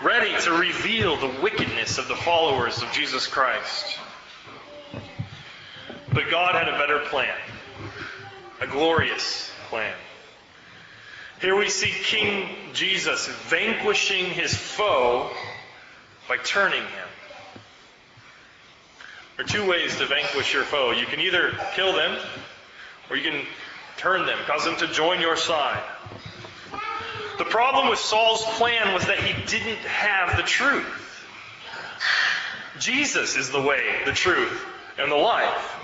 ready 0.03 0.39
to 0.43 0.53
reveal 0.53 1.17
the 1.17 1.41
wickedness 1.41 1.99
of 1.99 2.09
the 2.09 2.17
followers 2.17 2.83
of 2.83 2.93
Jesus 2.93 3.27
Christ. 3.27 3.99
But 6.13 6.31
God 6.31 6.55
had 6.55 6.69
a 6.69 6.79
better 6.79 6.99
plan, 7.09 7.35
a 8.61 8.67
glorious 8.67 9.51
plan. 9.71 9.95
Here 11.41 11.57
we 11.57 11.71
see 11.71 11.91
King 11.91 12.49
Jesus 12.75 13.27
vanquishing 13.49 14.27
his 14.27 14.55
foe 14.55 15.31
by 16.29 16.37
turning 16.37 16.83
him. 16.83 17.09
There 19.37 19.45
are 19.47 19.49
two 19.49 19.67
ways 19.69 19.97
to 19.97 20.07
vanquish 20.07 20.53
your 20.53 20.65
foe. 20.65 20.91
You 20.91 21.07
can 21.07 21.21
either 21.21 21.53
kill 21.75 21.93
them, 21.95 22.19
or 23.09 23.17
you 23.17 23.31
can 23.31 23.41
turn 23.97 24.27
them, 24.27 24.39
cause 24.47 24.65
them 24.65 24.77
to 24.77 24.87
join 24.89 25.21
your 25.21 25.37
side. 25.37 25.83
The 27.39 27.45
problem 27.45 27.89
with 27.89 27.99
Saul's 27.99 28.45
plan 28.57 28.93
was 28.93 29.07
that 29.07 29.19
he 29.19 29.33
didn't 29.47 29.79
have 29.79 30.37
the 30.37 30.43
truth. 30.43 30.87
Jesus 32.79 33.37
is 33.37 33.51
the 33.51 33.61
way, 33.61 34.03
the 34.05 34.13
truth, 34.13 34.65
and 34.99 35.11
the 35.11 35.17
life. 35.17 35.77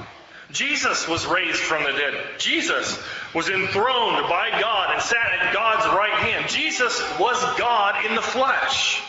Jesus 0.50 1.06
was 1.06 1.26
raised 1.26 1.58
from 1.58 1.84
the 1.84 1.92
dead. 1.92 2.38
Jesus 2.38 3.02
was 3.34 3.48
enthroned 3.48 4.28
by 4.28 4.50
God 4.60 4.94
and 4.94 5.02
sat 5.02 5.26
at 5.40 5.54
God's 5.54 5.86
right 5.86 6.12
hand. 6.12 6.48
Jesus 6.48 7.02
was 7.18 7.42
God 7.58 8.04
in 8.06 8.14
the 8.14 8.22
flesh. 8.22 9.02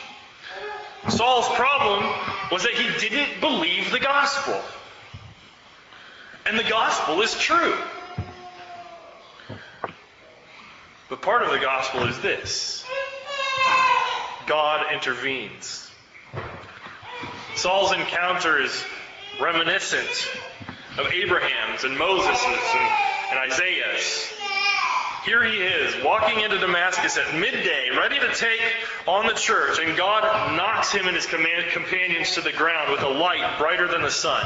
Saul's 1.07 1.47
problem 1.55 2.03
was 2.51 2.63
that 2.63 2.73
he 2.73 3.07
didn't 3.07 3.39
believe 3.39 3.91
the 3.91 3.99
gospel. 3.99 4.59
And 6.45 6.59
the 6.59 6.63
gospel 6.63 7.21
is 7.21 7.33
true. 7.37 7.75
But 11.09 11.21
part 11.21 11.43
of 11.43 11.51
the 11.51 11.59
gospel 11.59 12.03
is 12.03 12.19
this 12.19 12.85
God 14.45 14.93
intervenes. 14.93 15.89
Saul's 17.55 17.91
encounter 17.91 18.61
is 18.61 18.85
reminiscent 19.39 20.29
of 20.97 21.07
Abraham's 21.13 21.83
and 21.83 21.97
Moses's 21.97 22.45
and, 22.45 22.91
and 23.31 23.51
Isaiah's. 23.51 24.38
Here 25.25 25.43
he 25.43 25.57
is, 25.57 26.03
walking 26.03 26.39
into 26.39 26.57
Damascus 26.57 27.17
at 27.17 27.35
midday, 27.35 27.89
ready 27.95 28.19
to 28.19 28.33
take 28.33 28.61
on 29.07 29.27
the 29.27 29.33
church, 29.33 29.79
and 29.79 29.97
God 29.97 30.23
knocks 30.55 30.91
him 30.91 31.07
and 31.07 31.15
his 31.15 31.25
companions 31.25 32.35
to 32.35 32.41
the 32.41 32.53
ground 32.53 32.91
with 32.91 33.01
a 33.01 33.09
light 33.09 33.57
brighter 33.57 33.87
than 33.87 34.01
the 34.01 34.11
sun. 34.11 34.45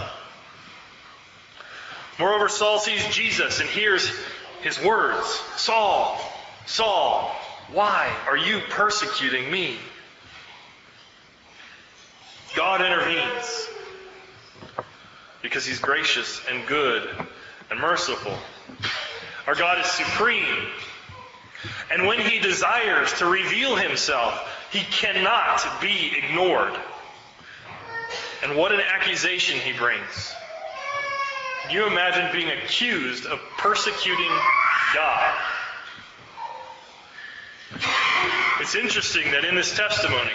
Moreover, 2.20 2.50
Saul 2.50 2.80
sees 2.80 3.06
Jesus 3.08 3.60
and 3.60 3.70
hears 3.70 4.12
his 4.62 4.82
words 4.84 5.28
Saul, 5.58 6.20
Saul, 6.66 7.36
why 7.72 8.12
are 8.28 8.38
you 8.38 8.60
persecuting 8.70 9.52
me? 9.52 9.78
God 12.56 12.82
intervenes 12.82 13.68
because 15.42 15.66
he's 15.66 15.80
gracious 15.80 16.42
and 16.50 16.66
good 16.68 17.10
and 17.70 17.80
merciful. 17.80 18.38
Our 19.48 19.56
God 19.56 19.80
is 19.80 19.86
supreme. 19.86 20.68
And 21.92 22.08
when 22.08 22.20
he 22.20 22.40
desires 22.40 23.12
to 23.20 23.26
reveal 23.26 23.76
himself, 23.76 24.34
he 24.72 24.80
cannot 24.80 25.64
be 25.82 26.14
ignored. 26.18 26.74
And 28.44 28.58
what 28.58 28.72
an 28.72 28.82
accusation 28.82 29.60
he 29.60 29.74
brings. 29.74 30.34
Can 31.64 31.72
you 31.72 31.88
imagine 31.88 32.30
being 32.34 32.50
accused 32.50 33.26
of 33.26 33.40
persecuting 33.58 34.32
God? 34.94 35.34
It's 38.60 38.76
interesting 38.76 39.32
that 39.32 39.46
in 39.46 39.56
this 39.56 39.76
testimony, 39.76 40.32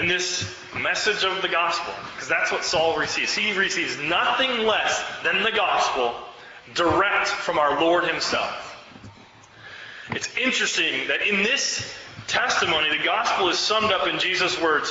in 0.00 0.08
this 0.08 0.56
message 0.80 1.24
of 1.24 1.42
the 1.42 1.48
gospel, 1.48 1.92
because 2.14 2.28
that's 2.28 2.52
what 2.52 2.64
Saul 2.64 2.96
receives, 2.96 3.34
he 3.34 3.56
receives 3.56 3.98
nothing 3.98 4.66
less 4.66 5.04
than 5.22 5.42
the 5.42 5.52
gospel 5.52 6.14
direct 6.74 7.28
from 7.28 7.58
our 7.58 7.80
Lord 7.80 8.04
Himself. 8.04 8.76
It's 10.10 10.36
interesting 10.36 11.08
that 11.08 11.22
in 11.26 11.42
this 11.42 11.94
testimony, 12.26 12.96
the 12.96 13.04
gospel 13.04 13.48
is 13.48 13.58
summed 13.58 13.92
up 13.92 14.06
in 14.06 14.18
Jesus' 14.18 14.60
words 14.60 14.90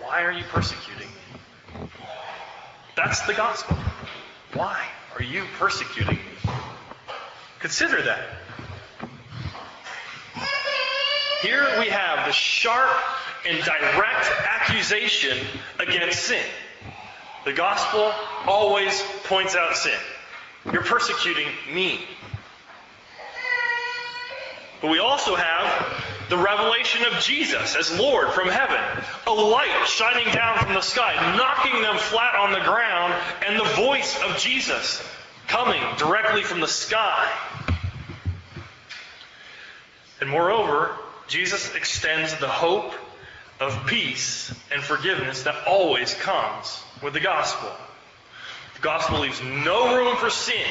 Why 0.00 0.22
are 0.22 0.32
you 0.32 0.44
persecuting 0.44 1.08
me? 1.08 1.88
That's 2.96 3.20
the 3.26 3.34
gospel. 3.34 3.76
Why 4.54 4.82
are 5.14 5.22
you 5.22 5.44
persecuting 5.58 6.16
me? 6.16 6.52
Consider 7.60 8.02
that. 8.02 8.20
Here 11.42 11.78
we 11.78 11.86
have 11.86 12.26
the 12.26 12.32
sharp 12.32 12.90
and 13.46 13.58
direct 13.62 14.30
accusation 14.50 15.38
against 15.78 16.24
sin. 16.24 16.44
The 17.48 17.54
gospel 17.54 18.12
always 18.46 19.02
points 19.24 19.56
out 19.56 19.74
sin. 19.74 19.98
You're 20.70 20.84
persecuting 20.84 21.46
me. 21.72 21.98
But 24.82 24.90
we 24.90 24.98
also 24.98 25.34
have 25.34 26.04
the 26.28 26.36
revelation 26.36 27.06
of 27.06 27.22
Jesus 27.22 27.74
as 27.74 27.98
Lord 27.98 28.32
from 28.32 28.48
heaven, 28.48 29.02
a 29.26 29.32
light 29.32 29.86
shining 29.86 30.30
down 30.34 30.58
from 30.58 30.74
the 30.74 30.82
sky, 30.82 31.14
knocking 31.38 31.80
them 31.80 31.96
flat 31.96 32.34
on 32.34 32.52
the 32.52 32.60
ground, 32.60 33.14
and 33.46 33.58
the 33.58 33.76
voice 33.76 34.20
of 34.24 34.36
Jesus 34.36 35.02
coming 35.46 35.80
directly 35.96 36.42
from 36.42 36.60
the 36.60 36.68
sky. 36.68 37.32
And 40.20 40.28
moreover, 40.28 40.94
Jesus 41.28 41.74
extends 41.74 42.36
the 42.40 42.48
hope 42.48 42.92
of 43.60 43.86
peace 43.86 44.54
and 44.72 44.82
forgiveness 44.82 45.42
that 45.42 45.66
always 45.66 46.14
comes 46.14 46.82
with 47.02 47.14
the 47.14 47.20
gospel. 47.20 47.70
The 48.74 48.80
gospel 48.80 49.20
leaves 49.20 49.40
no 49.42 49.96
room 49.96 50.16
for 50.16 50.30
sin. 50.30 50.66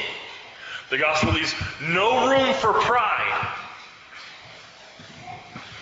The 0.89 0.97
gospel 0.97 1.33
leaves 1.33 1.53
no 1.81 2.29
room 2.29 2.53
for 2.53 2.73
pride. 2.73 3.55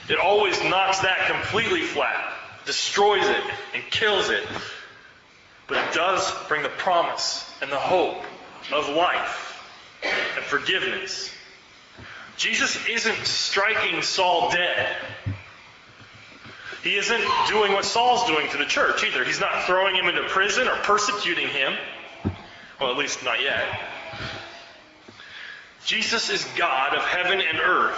It 0.09 0.17
always 0.17 0.61
knocks 0.63 0.99
that 0.99 1.27
completely 1.27 1.81
flat, 1.81 2.33
destroys 2.65 3.27
it, 3.27 3.43
and 3.73 3.83
kills 3.91 4.29
it. 4.29 4.43
But 5.67 5.77
it 5.77 5.93
does 5.93 6.31
bring 6.47 6.63
the 6.63 6.69
promise 6.69 7.51
and 7.61 7.71
the 7.71 7.79
hope 7.79 8.23
of 8.71 8.89
life 8.89 9.63
and 10.03 10.45
forgiveness. 10.45 11.31
Jesus 12.37 12.77
isn't 12.87 13.25
striking 13.25 14.01
Saul 14.01 14.51
dead. 14.51 14.95
He 16.85 16.97
isn't 16.97 17.23
doing 17.47 17.73
what 17.73 17.83
Saul's 17.83 18.27
doing 18.27 18.47
to 18.51 18.57
the 18.57 18.65
church 18.65 19.03
either. 19.03 19.25
He's 19.25 19.39
not 19.39 19.63
throwing 19.63 19.95
him 19.95 20.05
into 20.05 20.21
prison 20.25 20.67
or 20.67 20.75
persecuting 20.83 21.47
him. 21.47 21.73
Well, 22.79 22.91
at 22.91 22.97
least 22.97 23.25
not 23.25 23.41
yet. 23.41 23.65
Jesus 25.83 26.29
is 26.29 26.45
God 26.55 26.93
of 26.95 27.01
heaven 27.01 27.41
and 27.41 27.59
earth, 27.59 27.97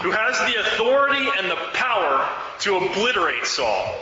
who 0.00 0.10
has 0.10 0.38
the 0.50 0.58
authority 0.58 1.28
and 1.36 1.50
the 1.50 1.56
power 1.74 2.26
to 2.60 2.78
obliterate 2.78 3.44
Saul. 3.44 3.94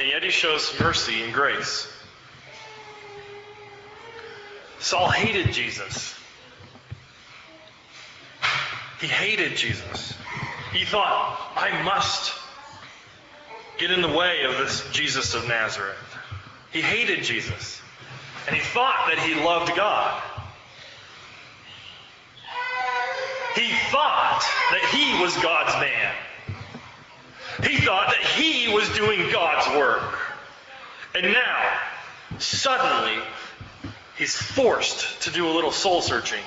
And 0.00 0.08
yet 0.08 0.24
he 0.24 0.30
shows 0.30 0.74
mercy 0.80 1.22
and 1.22 1.32
grace. 1.32 1.86
Saul 4.80 5.08
hated 5.08 5.52
Jesus. 5.52 6.18
He 9.00 9.06
hated 9.06 9.56
Jesus. 9.56 10.14
He 10.72 10.84
thought, 10.84 11.38
I 11.54 11.80
must 11.84 12.34
get 13.78 13.90
in 13.90 14.02
the 14.02 14.08
way 14.08 14.44
of 14.44 14.58
this 14.58 14.88
Jesus 14.92 15.34
of 15.34 15.46
Nazareth. 15.48 15.96
He 16.72 16.80
hated 16.80 17.24
Jesus. 17.24 17.80
And 18.46 18.56
he 18.56 18.62
thought 18.62 19.06
that 19.08 19.18
he 19.18 19.34
loved 19.34 19.74
God. 19.76 20.22
He 23.54 23.72
thought 23.90 24.42
that 24.70 24.84
he 24.92 25.20
was 25.22 25.36
God's 25.38 25.74
man. 25.80 26.14
He 27.62 27.78
thought 27.78 28.08
that 28.08 28.24
he 28.24 28.72
was 28.72 28.88
doing 28.90 29.30
God's 29.32 29.76
work. 29.76 30.18
And 31.14 31.32
now, 31.32 31.78
suddenly, 32.38 33.20
he's 34.16 34.34
forced 34.34 35.22
to 35.22 35.30
do 35.30 35.48
a 35.48 35.52
little 35.52 35.72
soul 35.72 36.00
searching. 36.00 36.42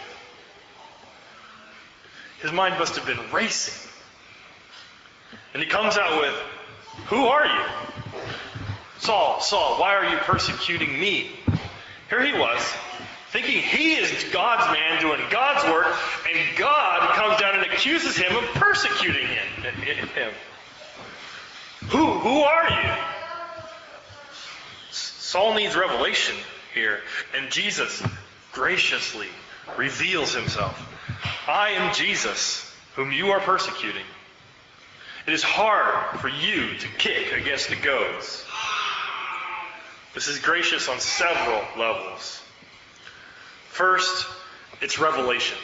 His 2.42 2.52
mind 2.52 2.80
must 2.80 2.96
have 2.96 3.06
been 3.06 3.20
racing. 3.32 3.90
And 5.54 5.62
he 5.62 5.68
comes 5.68 5.98
out 5.98 6.22
with, 6.22 6.34
Who 7.08 7.26
are 7.26 7.46
you? 7.46 7.66
Saul, 9.00 9.42
Saul, 9.42 9.80
why 9.80 9.96
are 9.96 10.06
you 10.06 10.18
persecuting 10.18 11.00
me? 11.00 11.32
Here 12.10 12.24
he 12.24 12.34
was, 12.38 12.62
thinking 13.30 13.62
he 13.62 13.94
is 13.94 14.26
God's 14.32 14.72
man 14.72 15.02
doing 15.02 15.22
God's 15.30 15.64
work, 15.72 15.88
and 16.30 16.58
God 16.58 17.16
comes 17.16 17.40
down 17.40 17.56
and 17.56 17.72
accuses 17.72 18.16
him 18.16 18.36
of 18.36 18.44
persecuting 18.54 19.28
him. 19.28 19.74
him. 20.14 20.32
Who, 21.88 22.06
who 22.20 22.42
are 22.42 22.70
you? 22.70 22.94
Saul 24.92 25.56
needs 25.56 25.76
revelation 25.76 26.36
here, 26.74 27.00
and 27.36 27.52
Jesus 27.52 28.04
graciously 28.52 29.30
reveals 29.78 30.34
himself. 30.34 30.78
I 31.48 31.70
am 31.70 31.94
Jesus, 31.94 32.76
whom 32.96 33.12
you 33.12 33.32
are 33.32 33.40
persecuting. 33.40 34.06
It 35.28 35.34
is 35.34 35.44
hard 35.44 36.20
for 36.20 36.30
you 36.30 36.78
to 36.78 36.88
kick 36.98 37.32
against 37.34 37.70
the 37.70 37.76
goads. 37.76 38.44
This 40.14 40.28
is 40.28 40.40
gracious 40.40 40.90
on 40.90 41.00
several 41.00 41.62
levels. 41.78 42.42
First, 43.70 44.28
it's 44.82 45.00
revelation. 45.00 45.58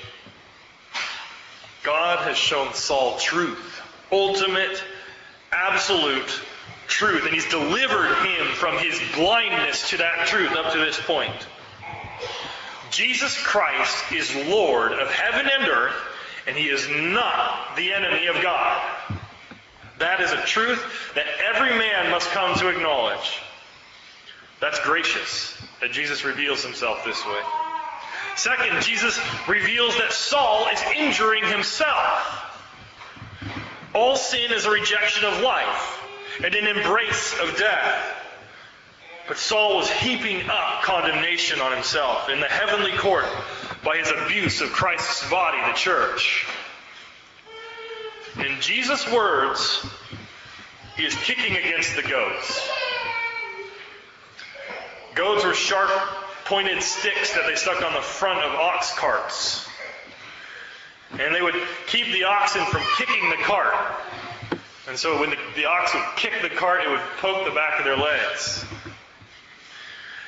God 1.84 2.20
has 2.20 2.38
shown 2.38 2.74
Saul 2.74 3.17
truth, 3.17 3.82
ultimate, 4.12 4.84
absolute 5.52 6.39
truth, 6.88 7.24
and 7.26 7.34
he's 7.34 7.50
delivered 7.50 8.13
him 8.26 8.48
from 8.54 8.78
his 8.78 9.00
blindness 9.15 9.89
to 9.89 9.98
that 9.98 10.28
truth 10.28 10.52
up 10.52 10.74
to 10.74 10.80
this 10.80 11.00
point. 11.02 11.48
Jesus 12.91 13.41
Christ 13.41 14.12
is 14.12 14.34
Lord 14.48 14.93
of 14.93 15.10
heaven 15.10 15.50
and 15.52 15.67
earth, 15.67 15.96
and 16.46 16.56
he 16.56 16.70
is 16.70 16.88
not 16.89 17.76
the 17.76 17.93
enemy 17.93 18.28
of 18.28 18.41
God. 18.41 18.97
That 20.00 20.22
is 20.22 20.32
a 20.32 20.42
truth 20.46 20.84
that 21.16 21.26
every 21.54 21.70
man 21.70 22.12
must 22.12 22.30
come 22.30 22.58
to 22.60 22.70
acknowledge. 22.70 23.42
That's 24.60 24.80
gracious 24.80 25.60
that 25.82 25.92
Jesus 25.92 26.24
reveals 26.24 26.64
himself 26.64 27.04
this 27.06 27.24
way. 27.26 27.42
Second, 28.36 28.82
Jesus 28.82 29.20
reveals 29.48 29.98
that 29.98 30.12
Saul 30.12 30.68
is 30.72 30.82
injuring 30.96 31.44
himself. 31.46 32.44
All 33.94 34.16
sin 34.16 34.52
is 34.52 34.66
a 34.66 34.72
rejection 34.72 35.26
of 35.26 35.42
life 35.42 36.04
and 36.44 36.54
an 36.54 36.68
embrace 36.68 37.34
of 37.40 37.58
death. 37.58 38.16
But 39.28 39.38
Saul 39.38 39.78
was 39.78 39.90
heaping 39.90 40.50
up 40.50 40.84
condemnation 40.84 41.60
on 41.60 41.72
himself 41.74 42.30
in 42.30 42.40
the 42.40 42.48
heavenly 42.48 42.96
court 42.98 43.26
by 43.84 43.98
his 43.98 44.12
abuse 44.12 44.62
of 44.62 44.72
Christ's 44.72 45.30
body, 45.30 45.58
the 45.68 45.78
church. 45.78 46.46
In 48.39 48.62
Jesus' 48.62 49.12
words, 49.12 49.84
he 50.95 51.06
is 51.06 51.15
kicking 51.15 51.58
against 51.58 51.95
the 51.95 52.04
goads. 52.04 52.69
Goads 55.15 55.43
were 55.43 55.56
sharp, 55.56 55.89
pointed 56.45 56.84
sticks 56.84 57.34
that 57.34 57.47
they 57.47 57.56
stuck 57.56 57.84
on 57.84 57.93
the 57.93 58.02
front 58.02 58.39
of 58.45 58.54
ox 58.54 58.93
carts. 58.95 59.67
And 61.19 61.34
they 61.34 61.41
would 61.41 61.56
keep 61.88 62.06
the 62.13 62.26
oxen 62.26 62.63
from 62.65 62.84
kicking 62.97 63.30
the 63.32 63.38
cart. 63.38 63.73
And 64.88 64.97
so 64.97 65.19
when 65.19 65.32
the, 65.32 65.38
the 65.56 65.65
ox 65.65 65.93
would 65.95 66.06
kick 66.17 66.34
the 66.43 66.56
cart, 66.56 66.82
it 66.84 66.89
would 66.89 67.02
poke 67.19 67.45
the 67.45 67.52
back 67.52 67.80
of 67.80 67.86
their 67.86 67.97
legs. 67.97 68.63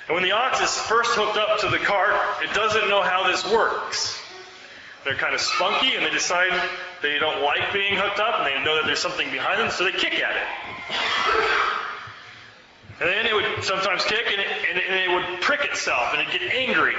And 0.08 0.16
when 0.16 0.24
the 0.24 0.32
ox 0.32 0.60
is 0.60 0.76
first 0.76 1.12
hooked 1.12 1.38
up 1.38 1.60
to 1.60 1.70
the 1.70 1.78
cart, 1.78 2.16
it 2.42 2.52
doesn't 2.56 2.90
know 2.90 3.04
how 3.04 3.28
this 3.28 3.46
works. 3.52 4.20
They're 5.06 5.14
kind 5.14 5.36
of 5.36 5.42
spunky 5.42 5.96
and 5.96 6.04
they 6.04 6.10
decide 6.10 6.52
they 7.02 7.20
don't 7.20 7.42
like 7.44 7.74
being 7.74 7.96
hooked 7.96 8.20
up 8.20 8.40
and 8.40 8.48
they 8.48 8.64
know 8.64 8.76
that 8.76 8.86
there's 8.86 9.00
something 9.00 9.30
behind 9.32 9.60
them, 9.60 9.70
so 9.72 9.84
they 9.84 9.92
kick 9.92 10.14
at 10.22 10.36
it. 10.36 10.48
And 13.00 13.08
then 13.08 13.26
it 13.26 13.34
would 13.34 13.64
sometimes 13.64 14.04
kick 14.04 14.26
and 14.28 14.42
it, 14.42 14.84
and, 14.90 14.96
it 14.96 15.10
would 15.10 15.42
prick 15.42 15.64
itself 15.64 16.14
and 16.14 16.22
it'd 16.22 16.40
get 16.40 16.54
angry. 16.54 16.96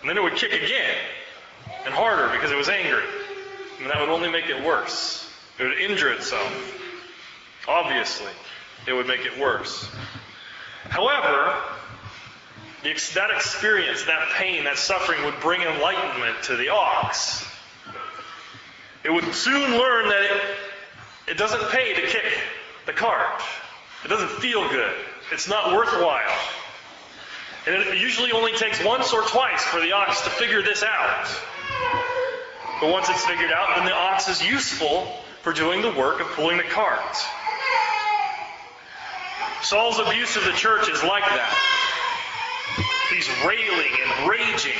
And 0.00 0.08
then 0.08 0.18
it 0.18 0.22
would 0.22 0.36
kick 0.36 0.52
again 0.52 0.94
and 1.86 1.94
harder 1.94 2.30
because 2.32 2.50
it 2.50 2.56
was 2.56 2.68
angry. 2.68 3.04
And 3.80 3.90
that 3.90 3.98
would 4.00 4.10
only 4.10 4.30
make 4.30 4.48
it 4.48 4.62
worse. 4.64 5.26
It 5.58 5.64
would 5.64 5.78
injure 5.78 6.12
itself. 6.12 6.52
Obviously, 7.66 8.32
it 8.86 8.92
would 8.92 9.06
make 9.06 9.24
it 9.24 9.38
worse. 9.38 9.88
However, 10.84 11.54
that 12.82 13.30
experience, 13.34 14.04
that 14.04 14.28
pain, 14.34 14.64
that 14.64 14.76
suffering 14.76 15.24
would 15.24 15.38
bring 15.40 15.62
enlightenment 15.62 16.42
to 16.44 16.56
the 16.56 16.70
ox. 16.70 17.46
It 19.04 19.12
would 19.12 19.34
soon 19.34 19.78
learn 19.78 20.08
that 20.08 20.22
it, 20.22 20.42
it 21.32 21.38
doesn't 21.38 21.70
pay 21.70 21.94
to 21.94 22.02
kick 22.02 22.24
the 22.86 22.92
cart. 22.92 23.42
It 24.04 24.08
doesn't 24.08 24.30
feel 24.40 24.68
good. 24.68 24.94
It's 25.32 25.48
not 25.48 25.72
worthwhile. 25.72 26.38
And 27.66 27.76
it 27.76 27.98
usually 27.98 28.32
only 28.32 28.52
takes 28.52 28.82
once 28.84 29.12
or 29.12 29.22
twice 29.22 29.62
for 29.64 29.80
the 29.80 29.92
ox 29.92 30.22
to 30.22 30.30
figure 30.30 30.62
this 30.62 30.82
out. 30.82 31.28
But 32.80 32.90
once 32.90 33.08
it's 33.08 33.24
figured 33.26 33.52
out, 33.52 33.76
then 33.76 33.84
the 33.84 33.94
ox 33.94 34.28
is 34.28 34.42
useful 34.42 35.06
for 35.42 35.52
doing 35.52 35.82
the 35.82 35.92
work 35.92 36.20
of 36.20 36.26
pulling 36.28 36.56
the 36.56 36.64
cart. 36.64 37.16
Saul's 39.62 39.98
abuse 39.98 40.36
of 40.36 40.44
the 40.44 40.52
church 40.52 40.88
is 40.88 41.02
like 41.02 41.24
that. 41.24 41.54
He's 43.10 43.28
railing 43.44 43.92
and 44.02 44.28
raging. 44.28 44.78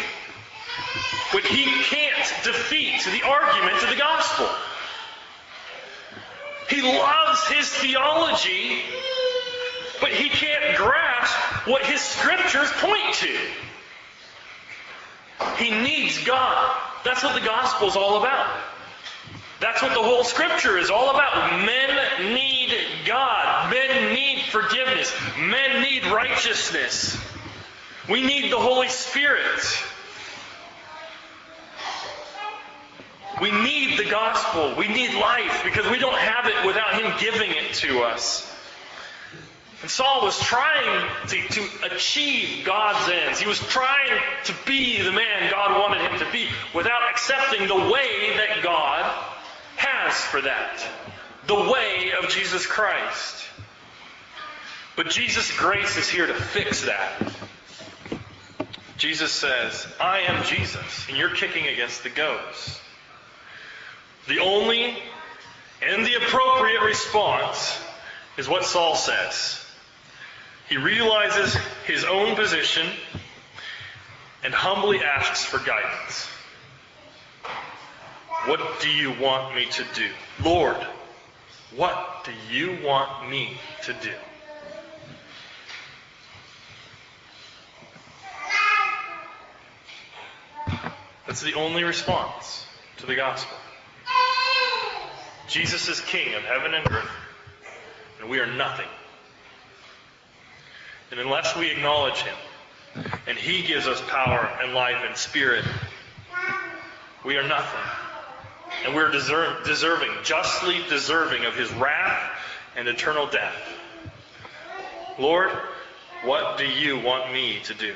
But 1.32 1.44
he 1.44 1.64
can't 1.64 2.44
defeat 2.44 3.04
the 3.04 3.26
argument 3.26 3.82
of 3.82 3.90
the 3.90 3.96
gospel. 3.96 4.48
He 6.68 6.82
loves 6.82 7.46
his 7.48 7.68
theology, 7.68 8.82
but 10.00 10.10
he 10.10 10.28
can't 10.28 10.76
grasp 10.76 11.36
what 11.66 11.84
his 11.84 12.00
scriptures 12.00 12.70
point 12.78 13.14
to. 13.14 13.38
He 15.56 15.70
needs 15.70 16.22
God. 16.24 16.76
That's 17.04 17.22
what 17.22 17.34
the 17.34 17.46
gospel 17.46 17.88
is 17.88 17.96
all 17.96 18.18
about. 18.18 18.48
That's 19.60 19.82
what 19.82 19.92
the 19.92 20.02
whole 20.02 20.24
scripture 20.24 20.78
is 20.78 20.90
all 20.90 21.10
about. 21.10 21.64
Men 21.66 22.34
need 22.34 22.74
God. 23.06 23.70
Men 23.70 24.14
need 24.14 24.42
forgiveness. 24.44 25.12
Men 25.38 25.82
need 25.82 26.06
righteousness. 26.06 27.18
We 28.08 28.22
need 28.22 28.50
the 28.50 28.58
Holy 28.58 28.88
Spirit. 28.88 29.60
We 33.40 33.50
need 33.50 33.98
the 33.98 34.10
gospel. 34.10 34.74
We 34.76 34.88
need 34.88 35.14
life 35.14 35.62
because 35.64 35.90
we 35.90 35.98
don't 35.98 36.18
have 36.18 36.46
it 36.46 36.66
without 36.66 37.00
Him 37.00 37.12
giving 37.18 37.50
it 37.50 37.74
to 37.74 38.02
us. 38.02 38.46
And 39.82 39.90
Saul 39.90 40.22
was 40.22 40.38
trying 40.38 41.08
to, 41.28 41.48
to 41.48 41.68
achieve 41.90 42.66
God's 42.66 43.10
ends. 43.10 43.40
He 43.40 43.48
was 43.48 43.58
trying 43.58 44.20
to 44.44 44.54
be 44.66 45.00
the 45.00 45.12
man 45.12 45.50
God 45.50 45.78
wanted 45.78 46.02
him 46.02 46.18
to 46.18 46.30
be 46.30 46.48
without 46.74 47.08
accepting 47.10 47.66
the 47.66 47.74
way 47.90 48.36
that 48.36 48.62
God 48.62 49.10
has 49.76 50.14
for 50.14 50.42
that. 50.42 50.86
The 51.46 51.54
way 51.54 52.12
of 52.22 52.28
Jesus 52.28 52.66
Christ. 52.66 53.44
But 54.96 55.08
Jesus' 55.08 55.56
grace 55.56 55.96
is 55.96 56.10
here 56.10 56.26
to 56.26 56.34
fix 56.34 56.84
that. 56.84 57.32
Jesus 58.98 59.32
says, 59.32 59.86
I 59.98 60.20
am 60.20 60.44
Jesus, 60.44 61.06
and 61.08 61.16
you're 61.16 61.34
kicking 61.34 61.66
against 61.68 62.02
the 62.02 62.10
goats. 62.10 62.78
The 64.28 64.38
only 64.38 64.96
and 65.82 66.04
the 66.04 66.14
appropriate 66.14 66.82
response 66.82 67.80
is 68.36 68.48
what 68.48 68.64
Saul 68.64 68.94
says. 68.96 69.64
He 70.68 70.76
realizes 70.76 71.54
his 71.86 72.04
own 72.04 72.36
position 72.36 72.86
and 74.44 74.54
humbly 74.54 75.00
asks 75.02 75.44
for 75.44 75.58
guidance. 75.58 76.28
What 78.46 78.80
do 78.80 78.88
you 78.88 79.12
want 79.20 79.54
me 79.54 79.66
to 79.66 79.84
do? 79.94 80.08
Lord, 80.42 80.76
what 81.74 82.24
do 82.24 82.32
you 82.54 82.78
want 82.84 83.28
me 83.28 83.58
to 83.82 83.92
do? 83.94 84.12
That's 91.26 91.42
the 91.42 91.54
only 91.54 91.84
response 91.84 92.66
to 92.98 93.06
the 93.06 93.14
gospel. 93.14 93.56
Jesus 95.50 95.88
is 95.88 96.00
King 96.00 96.34
of 96.34 96.42
heaven 96.42 96.74
and 96.74 96.86
earth, 96.92 97.10
and 98.20 98.30
we 98.30 98.38
are 98.38 98.46
nothing. 98.46 98.86
And 101.10 101.18
unless 101.18 101.56
we 101.56 101.72
acknowledge 101.72 102.22
Him, 102.22 102.36
and 103.26 103.36
He 103.36 103.62
gives 103.62 103.88
us 103.88 104.00
power 104.06 104.48
and 104.62 104.74
life 104.74 105.02
and 105.04 105.16
spirit, 105.16 105.64
we 107.24 107.36
are 107.36 107.46
nothing. 107.46 107.80
And 108.84 108.94
we're 108.94 109.10
deserving, 109.10 110.10
justly 110.22 110.78
deserving 110.88 111.44
of 111.44 111.56
His 111.56 111.72
wrath 111.72 112.30
and 112.76 112.86
eternal 112.86 113.26
death. 113.26 113.56
Lord, 115.18 115.50
what 116.22 116.58
do 116.58 116.64
you 116.64 117.00
want 117.00 117.32
me 117.32 117.58
to 117.64 117.74
do? 117.74 117.94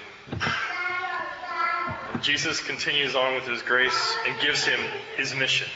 And 2.12 2.20
Jesus 2.20 2.60
continues 2.60 3.14
on 3.14 3.36
with 3.36 3.46
His 3.46 3.62
grace 3.62 4.16
and 4.26 4.40
gives 4.40 4.64
him 4.64 4.80
his 5.16 5.34
mission. 5.36 5.68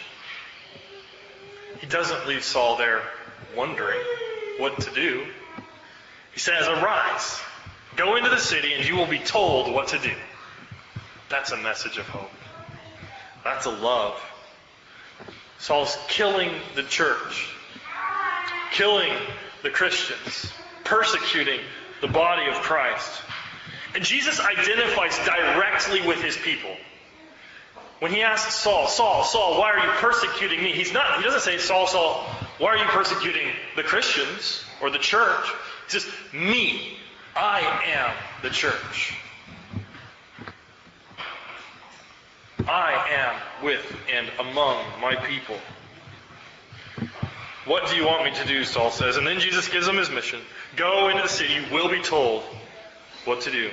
He 1.80 1.86
doesn't 1.86 2.26
leave 2.26 2.44
Saul 2.44 2.76
there 2.76 3.02
wondering 3.56 4.00
what 4.58 4.80
to 4.80 4.94
do. 4.94 5.26
He 6.32 6.40
says, 6.40 6.66
Arise, 6.66 7.40
go 7.96 8.16
into 8.16 8.30
the 8.30 8.38
city, 8.38 8.74
and 8.74 8.86
you 8.86 8.96
will 8.96 9.06
be 9.06 9.18
told 9.18 9.72
what 9.72 9.88
to 9.88 9.98
do. 9.98 10.12
That's 11.28 11.52
a 11.52 11.56
message 11.56 11.98
of 11.98 12.06
hope. 12.06 12.30
That's 13.44 13.66
a 13.66 13.70
love. 13.70 14.20
Saul's 15.58 15.96
killing 16.08 16.50
the 16.74 16.84
church, 16.84 17.48
killing 18.72 19.12
the 19.62 19.70
Christians, 19.70 20.52
persecuting 20.84 21.60
the 22.00 22.08
body 22.08 22.48
of 22.48 22.54
Christ. 22.56 23.22
And 23.94 24.04
Jesus 24.04 24.40
identifies 24.40 25.18
directly 25.24 26.06
with 26.06 26.22
his 26.22 26.36
people. 26.36 26.76
When 28.00 28.12
he 28.12 28.22
asks 28.22 28.54
Saul, 28.54 28.86
Saul, 28.86 29.24
Saul, 29.24 29.58
why 29.58 29.72
are 29.72 29.78
you 29.78 29.90
persecuting 29.94 30.62
me? 30.62 30.72
He's 30.72 30.92
not, 30.92 31.18
he 31.18 31.24
doesn't 31.24 31.40
say, 31.40 31.58
Saul, 31.58 31.86
Saul, 31.88 32.24
why 32.58 32.68
are 32.68 32.76
you 32.76 32.84
persecuting 32.84 33.48
the 33.76 33.82
Christians 33.82 34.64
or 34.80 34.90
the 34.90 34.98
church? 34.98 35.46
He 35.86 35.98
says, 35.98 36.10
me. 36.32 36.98
I 37.34 37.60
am 37.86 38.16
the 38.42 38.50
church. 38.50 39.14
I 42.66 43.08
am 43.10 43.64
with 43.64 43.96
and 44.12 44.28
among 44.40 44.84
my 45.00 45.14
people. 45.14 45.56
What 47.64 47.88
do 47.88 47.96
you 47.96 48.06
want 48.06 48.24
me 48.24 48.32
to 48.34 48.46
do? 48.46 48.64
Saul 48.64 48.90
says. 48.90 49.16
And 49.16 49.26
then 49.26 49.40
Jesus 49.40 49.68
gives 49.68 49.86
him 49.86 49.96
his 49.96 50.10
mission. 50.10 50.40
Go 50.76 51.08
into 51.08 51.22
the 51.22 51.28
city, 51.28 51.54
you 51.54 51.64
will 51.72 51.88
be 51.88 52.02
told 52.02 52.42
what 53.24 53.42
to 53.42 53.50
do. 53.50 53.70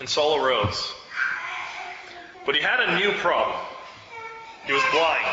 And 0.00 0.08
Saul 0.08 0.36
arose. 0.36 0.92
But 2.48 2.54
he 2.54 2.62
had 2.62 2.80
a 2.80 2.98
new 2.98 3.12
problem. 3.18 3.60
He 4.66 4.72
was 4.72 4.82
blind. 4.90 5.26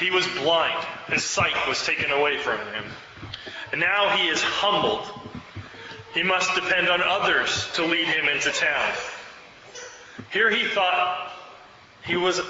He 0.00 0.10
was 0.10 0.26
blind. 0.38 0.86
His 1.08 1.22
sight 1.22 1.68
was 1.68 1.84
taken 1.84 2.10
away 2.10 2.38
from 2.38 2.56
him. 2.56 2.84
And 3.72 3.80
now 3.82 4.16
he 4.16 4.28
is 4.28 4.40
humbled. 4.40 5.06
He 6.14 6.22
must 6.22 6.54
depend 6.54 6.88
on 6.88 7.02
others 7.02 7.68
to 7.74 7.84
lead 7.84 8.06
him 8.06 8.26
into 8.26 8.50
town. 8.52 8.94
Here 10.30 10.48
he 10.48 10.66
thought 10.66 11.30
he 12.06 12.16
was 12.16 12.40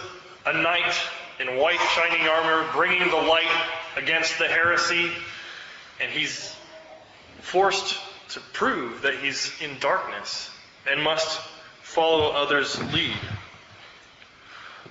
a 0.46 0.52
knight 0.52 0.94
in 1.40 1.56
white 1.56 1.80
shining 1.96 2.28
armor, 2.28 2.64
bringing 2.74 3.10
the 3.10 3.16
light 3.16 3.50
against 3.96 4.38
the 4.38 4.46
heresy, 4.46 5.10
and 6.00 6.12
he's 6.12 6.54
forced 7.40 7.98
to 8.28 8.40
prove 8.52 9.02
that 9.02 9.14
he's 9.16 9.52
in 9.60 9.80
darkness 9.80 10.48
and 10.88 11.02
must 11.02 11.40
follow 11.86 12.32
others' 12.32 12.78
lead. 12.92 13.16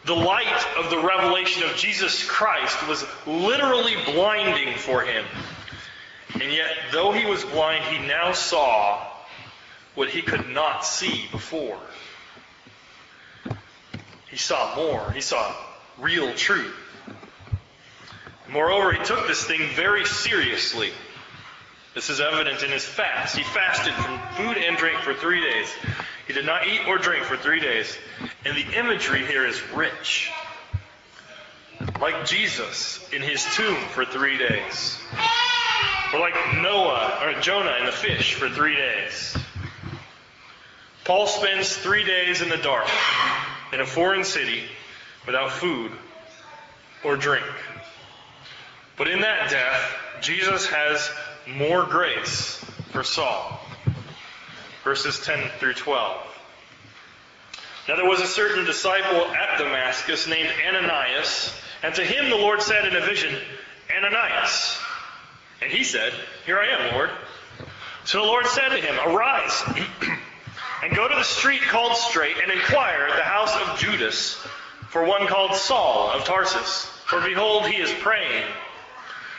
The 0.05 0.15
light 0.15 0.65
of 0.77 0.89
the 0.89 0.97
revelation 0.97 1.63
of 1.63 1.75
Jesus 1.75 2.27
Christ 2.27 2.87
was 2.87 3.05
literally 3.27 3.95
blinding 4.05 4.75
for 4.77 5.01
him. 5.01 5.25
And 6.33 6.51
yet, 6.51 6.71
though 6.91 7.11
he 7.11 7.25
was 7.25 7.43
blind, 7.43 7.83
he 7.85 8.07
now 8.07 8.31
saw 8.31 9.05
what 9.93 10.09
he 10.09 10.21
could 10.21 10.49
not 10.49 10.85
see 10.85 11.25
before. 11.31 11.77
He 14.29 14.37
saw 14.37 14.75
more. 14.75 15.11
He 15.11 15.21
saw 15.21 15.53
real 15.99 16.33
truth. 16.33 16.73
Moreover, 18.49 18.93
he 18.93 19.03
took 19.03 19.27
this 19.27 19.43
thing 19.43 19.61
very 19.75 20.05
seriously. 20.05 20.91
This 21.93 22.09
is 22.09 22.19
evident 22.19 22.63
in 22.63 22.71
his 22.71 22.85
fast. 22.85 23.35
He 23.35 23.43
fasted 23.43 23.93
from 23.93 24.19
food 24.37 24.57
and 24.57 24.75
drink 24.77 24.99
for 24.99 25.13
three 25.13 25.41
days. 25.41 25.67
He 26.27 26.33
did 26.33 26.45
not 26.45 26.67
eat 26.67 26.81
or 26.87 26.97
drink 26.97 27.23
for 27.25 27.37
three 27.37 27.59
days. 27.59 27.95
And 28.45 28.55
the 28.55 28.77
imagery 28.77 29.25
here 29.25 29.45
is 29.45 29.61
rich. 29.73 30.31
Like 32.01 32.25
Jesus 32.25 33.07
in 33.13 33.21
his 33.21 33.43
tomb 33.55 33.75
for 33.89 34.05
three 34.05 34.37
days. 34.37 34.97
Or 36.13 36.19
like 36.19 36.35
Noah 36.61 37.19
or 37.23 37.41
Jonah 37.41 37.77
in 37.79 37.85
the 37.85 37.91
fish 37.91 38.33
for 38.33 38.49
three 38.49 38.75
days. 38.75 39.37
Paul 41.03 41.27
spends 41.27 41.75
three 41.75 42.03
days 42.03 42.41
in 42.41 42.49
the 42.49 42.57
dark 42.57 42.87
in 43.71 43.79
a 43.79 43.85
foreign 43.85 44.23
city 44.23 44.63
without 45.25 45.51
food 45.51 45.91
or 47.03 47.15
drink. 47.15 47.45
But 48.97 49.09
in 49.09 49.21
that 49.21 49.51
death, 49.51 49.95
Jesus 50.21 50.67
has 50.67 51.11
more 51.47 51.83
grace 51.83 52.63
for 52.91 53.03
Saul. 53.03 53.59
Verses 54.85 55.19
10 55.25 55.49
through 55.59 55.73
12. 55.73 56.21
Now 57.87 57.95
there 57.95 58.05
was 58.05 58.21
a 58.21 58.27
certain 58.27 58.65
disciple 58.65 59.25
at 59.33 59.57
Damascus 59.57 60.27
named 60.27 60.49
Ananias, 60.63 61.51
and 61.81 61.95
to 61.95 62.03
him 62.03 62.29
the 62.29 62.35
Lord 62.35 62.61
said 62.61 62.85
in 62.85 62.95
a 62.95 63.01
vision, 63.01 63.35
Ananias. 63.89 64.77
And 65.63 65.71
he 65.71 65.83
said, 65.83 66.13
Here 66.45 66.59
I 66.59 66.67
am, 66.67 66.93
Lord. 66.93 67.09
So 68.03 68.19
the 68.19 68.27
Lord 68.27 68.45
said 68.45 68.69
to 68.69 68.77
him, 68.77 68.95
Arise 69.07 69.63
and 70.83 70.95
go 70.95 71.07
to 71.07 71.15
the 71.15 71.23
street 71.23 71.61
called 71.63 71.97
Straight 71.97 72.37
and 72.39 72.51
inquire 72.51 73.07
at 73.09 73.15
the 73.15 73.23
house 73.23 73.55
of 73.55 73.79
Judas 73.79 74.35
for 74.89 75.03
one 75.03 75.25
called 75.25 75.55
Saul 75.55 76.11
of 76.11 76.25
Tarsus. 76.25 76.85
For 77.07 77.21
behold, 77.21 77.65
he 77.65 77.81
is 77.81 77.91
praying. 78.01 78.43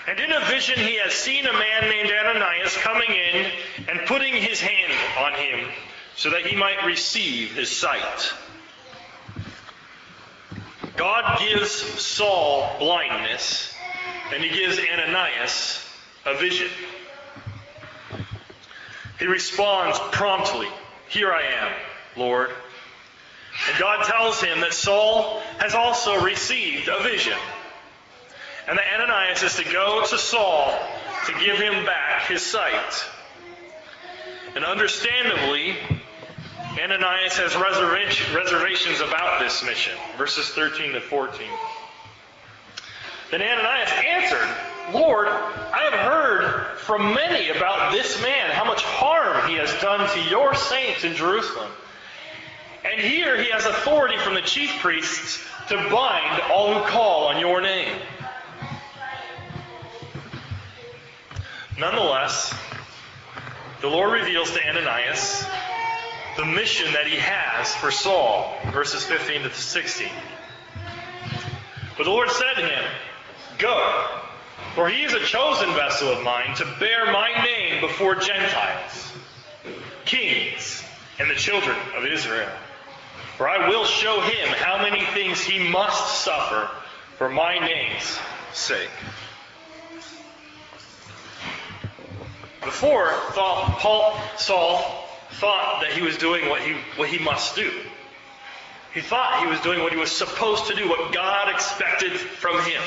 And 0.08 0.20
in 0.20 0.30
a 0.30 0.40
vision 0.46 0.78
he 0.78 0.96
has 0.98 1.12
seen 1.12 1.46
a 1.46 1.52
man 1.52 1.90
named 1.90 2.10
Ananias 2.10 2.76
coming 2.76 3.10
in 3.10 3.50
and 3.88 4.06
putting 4.06 4.34
his 4.34 4.60
hand 4.60 4.92
on 5.18 5.32
him 5.34 5.68
so 6.14 6.30
that 6.30 6.46
he 6.46 6.56
might 6.56 6.84
receive 6.86 7.54
his 7.54 7.70
sight. 7.70 8.32
God 10.96 11.40
gives 11.40 11.72
Saul 11.72 12.76
blindness, 12.78 13.74
and 14.32 14.42
he 14.42 14.48
gives 14.48 14.78
Ananias 14.78 15.84
a 16.24 16.34
vision. 16.38 16.70
He 19.18 19.26
responds 19.26 19.98
promptly, 20.12 20.68
Here 21.08 21.32
I 21.32 21.42
am, 21.42 21.72
Lord. 22.16 22.50
And 23.68 23.78
God 23.78 24.04
tells 24.04 24.40
him 24.40 24.60
that 24.60 24.72
Saul 24.72 25.40
has 25.58 25.74
also 25.74 26.22
received 26.22 26.88
a 26.88 27.02
vision. 27.02 27.36
And 28.68 28.78
that 28.78 29.00
Ananias 29.00 29.42
is 29.42 29.56
to 29.56 29.64
go 29.64 30.04
to 30.06 30.18
Saul 30.18 30.76
to 31.26 31.32
give 31.44 31.58
him 31.58 31.84
back 31.84 32.28
his 32.28 32.44
sight. 32.44 33.04
And 34.54 34.64
understandably, 34.64 35.76
Ananias 36.82 37.36
has 37.38 37.56
reservations 37.56 39.00
about 39.00 39.40
this 39.40 39.64
mission. 39.64 39.92
Verses 40.18 40.48
13 40.50 40.92
to 40.92 41.00
14. 41.00 41.46
Then 43.30 43.42
Ananias 43.42 43.90
answered, 44.06 44.48
Lord, 44.92 45.28
I 45.28 45.88
have 45.90 45.98
heard 45.98 46.78
from 46.78 47.14
many 47.14 47.50
about 47.50 47.92
this 47.92 48.20
man, 48.22 48.50
how 48.50 48.64
much 48.64 48.82
harm 48.82 49.48
he 49.48 49.56
has 49.56 49.72
done 49.80 50.08
to 50.10 50.30
your 50.30 50.54
saints 50.54 51.04
in 51.04 51.14
Jerusalem. 51.14 51.70
And 52.84 53.00
here 53.00 53.36
he 53.42 53.50
has 53.50 53.66
authority 53.66 54.16
from 54.18 54.34
the 54.34 54.42
chief 54.42 54.78
priests 54.80 55.44
to 55.68 55.76
bind 55.90 56.42
all 56.52 56.74
who 56.74 56.88
call 56.88 57.26
on 57.28 57.40
your 57.40 57.60
name. 57.60 57.96
Nonetheless, 61.78 62.54
the 63.82 63.88
Lord 63.88 64.12
reveals 64.20 64.50
to 64.52 64.66
Ananias 64.66 65.44
the 66.36 66.44
mission 66.46 66.92
that 66.94 67.06
he 67.06 67.16
has 67.16 67.74
for 67.76 67.90
Saul, 67.90 68.56
verses 68.72 69.04
15 69.04 69.42
to 69.42 69.52
16. 69.52 70.08
But 71.96 72.04
the 72.04 72.10
Lord 72.10 72.30
said 72.30 72.54
to 72.54 72.62
him, 72.62 72.84
Go, 73.58 74.08
for 74.74 74.88
he 74.88 75.02
is 75.02 75.12
a 75.12 75.20
chosen 75.20 75.68
vessel 75.74 76.08
of 76.08 76.22
mine 76.22 76.54
to 76.56 76.76
bear 76.78 77.12
my 77.12 77.30
name 77.44 77.80
before 77.80 78.14
Gentiles, 78.14 79.12
kings, 80.04 80.82
and 81.18 81.30
the 81.30 81.34
children 81.34 81.76
of 81.96 82.06
Israel. 82.06 82.50
For 83.36 83.48
I 83.48 83.68
will 83.68 83.84
show 83.84 84.20
him 84.20 84.48
how 84.48 84.82
many 84.82 85.04
things 85.06 85.40
he 85.40 85.70
must 85.70 86.22
suffer 86.22 86.70
for 87.18 87.28
my 87.28 87.58
name's 87.58 88.18
sake. 88.52 88.90
Before, 92.66 93.12
thought 93.30 93.78
Paul, 93.78 94.20
Saul 94.36 95.06
thought 95.30 95.82
that 95.82 95.92
he 95.92 96.02
was 96.02 96.18
doing 96.18 96.48
what 96.48 96.60
he, 96.60 96.74
what 96.96 97.08
he 97.08 97.22
must 97.22 97.54
do. 97.54 97.70
He 98.92 99.00
thought 99.00 99.40
he 99.40 99.46
was 99.46 99.60
doing 99.60 99.84
what 99.84 99.92
he 99.92 99.98
was 99.98 100.10
supposed 100.10 100.66
to 100.66 100.74
do, 100.74 100.88
what 100.88 101.12
God 101.12 101.48
expected 101.48 102.10
from 102.10 102.60
him. 102.62 102.82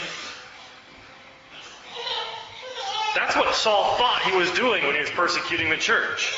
That's 3.15 3.37
what 3.37 3.55
Saul 3.55 3.95
thought 3.95 4.21
he 4.23 4.35
was 4.35 4.51
doing 4.51 4.83
when 4.83 4.95
he 4.95 4.99
was 4.99 5.11
persecuting 5.11 5.69
the 5.69 5.77
church. 5.77 6.33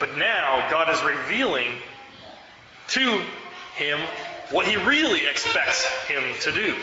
But 0.00 0.16
now 0.16 0.66
God 0.70 0.88
is 0.88 1.02
revealing 1.02 1.74
to 2.88 3.22
him 3.76 4.00
what 4.50 4.66
he 4.66 4.76
really 4.76 5.26
expects 5.26 5.84
him 6.06 6.22
to 6.40 6.52
do. 6.52 6.74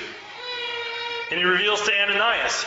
And 1.31 1.39
he 1.39 1.45
reveals 1.45 1.81
to 1.81 1.91
Ananias 1.99 2.63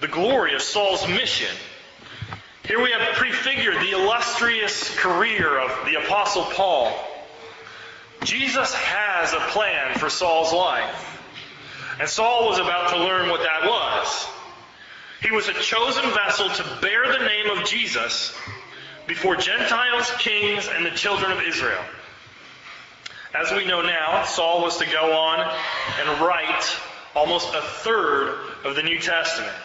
the 0.00 0.08
glory 0.08 0.54
of 0.54 0.62
Saul's 0.62 1.06
mission. 1.08 1.54
Here 2.64 2.80
we 2.82 2.90
have 2.90 3.16
prefigured 3.16 3.76
the 3.76 3.92
illustrious 3.92 4.94
career 4.96 5.58
of 5.58 5.86
the 5.86 5.96
Apostle 6.04 6.44
Paul. 6.44 6.92
Jesus 8.22 8.74
has 8.74 9.32
a 9.32 9.40
plan 9.52 9.98
for 9.98 10.10
Saul's 10.10 10.52
life. 10.52 11.14
And 11.98 12.08
Saul 12.08 12.48
was 12.48 12.58
about 12.58 12.90
to 12.90 12.98
learn 12.98 13.30
what 13.30 13.40
that 13.40 13.64
was. 13.64 14.26
He 15.22 15.32
was 15.32 15.48
a 15.48 15.54
chosen 15.54 16.08
vessel 16.10 16.48
to 16.48 16.78
bear 16.80 17.12
the 17.12 17.24
name 17.24 17.50
of 17.58 17.64
Jesus 17.64 18.36
before 19.06 19.34
Gentiles, 19.36 20.12
kings, 20.18 20.68
and 20.72 20.86
the 20.86 20.90
children 20.90 21.32
of 21.32 21.40
Israel. 21.42 21.82
As 23.34 23.50
we 23.50 23.64
know 23.64 23.82
now, 23.82 24.24
Saul 24.24 24.62
was 24.62 24.76
to 24.78 24.86
go 24.86 25.12
on 25.12 25.40
and 26.00 26.20
write 26.20 26.76
almost 27.16 27.52
a 27.52 27.62
third 27.62 28.38
of 28.64 28.76
the 28.76 28.82
New 28.82 28.98
Testament. 28.98 29.56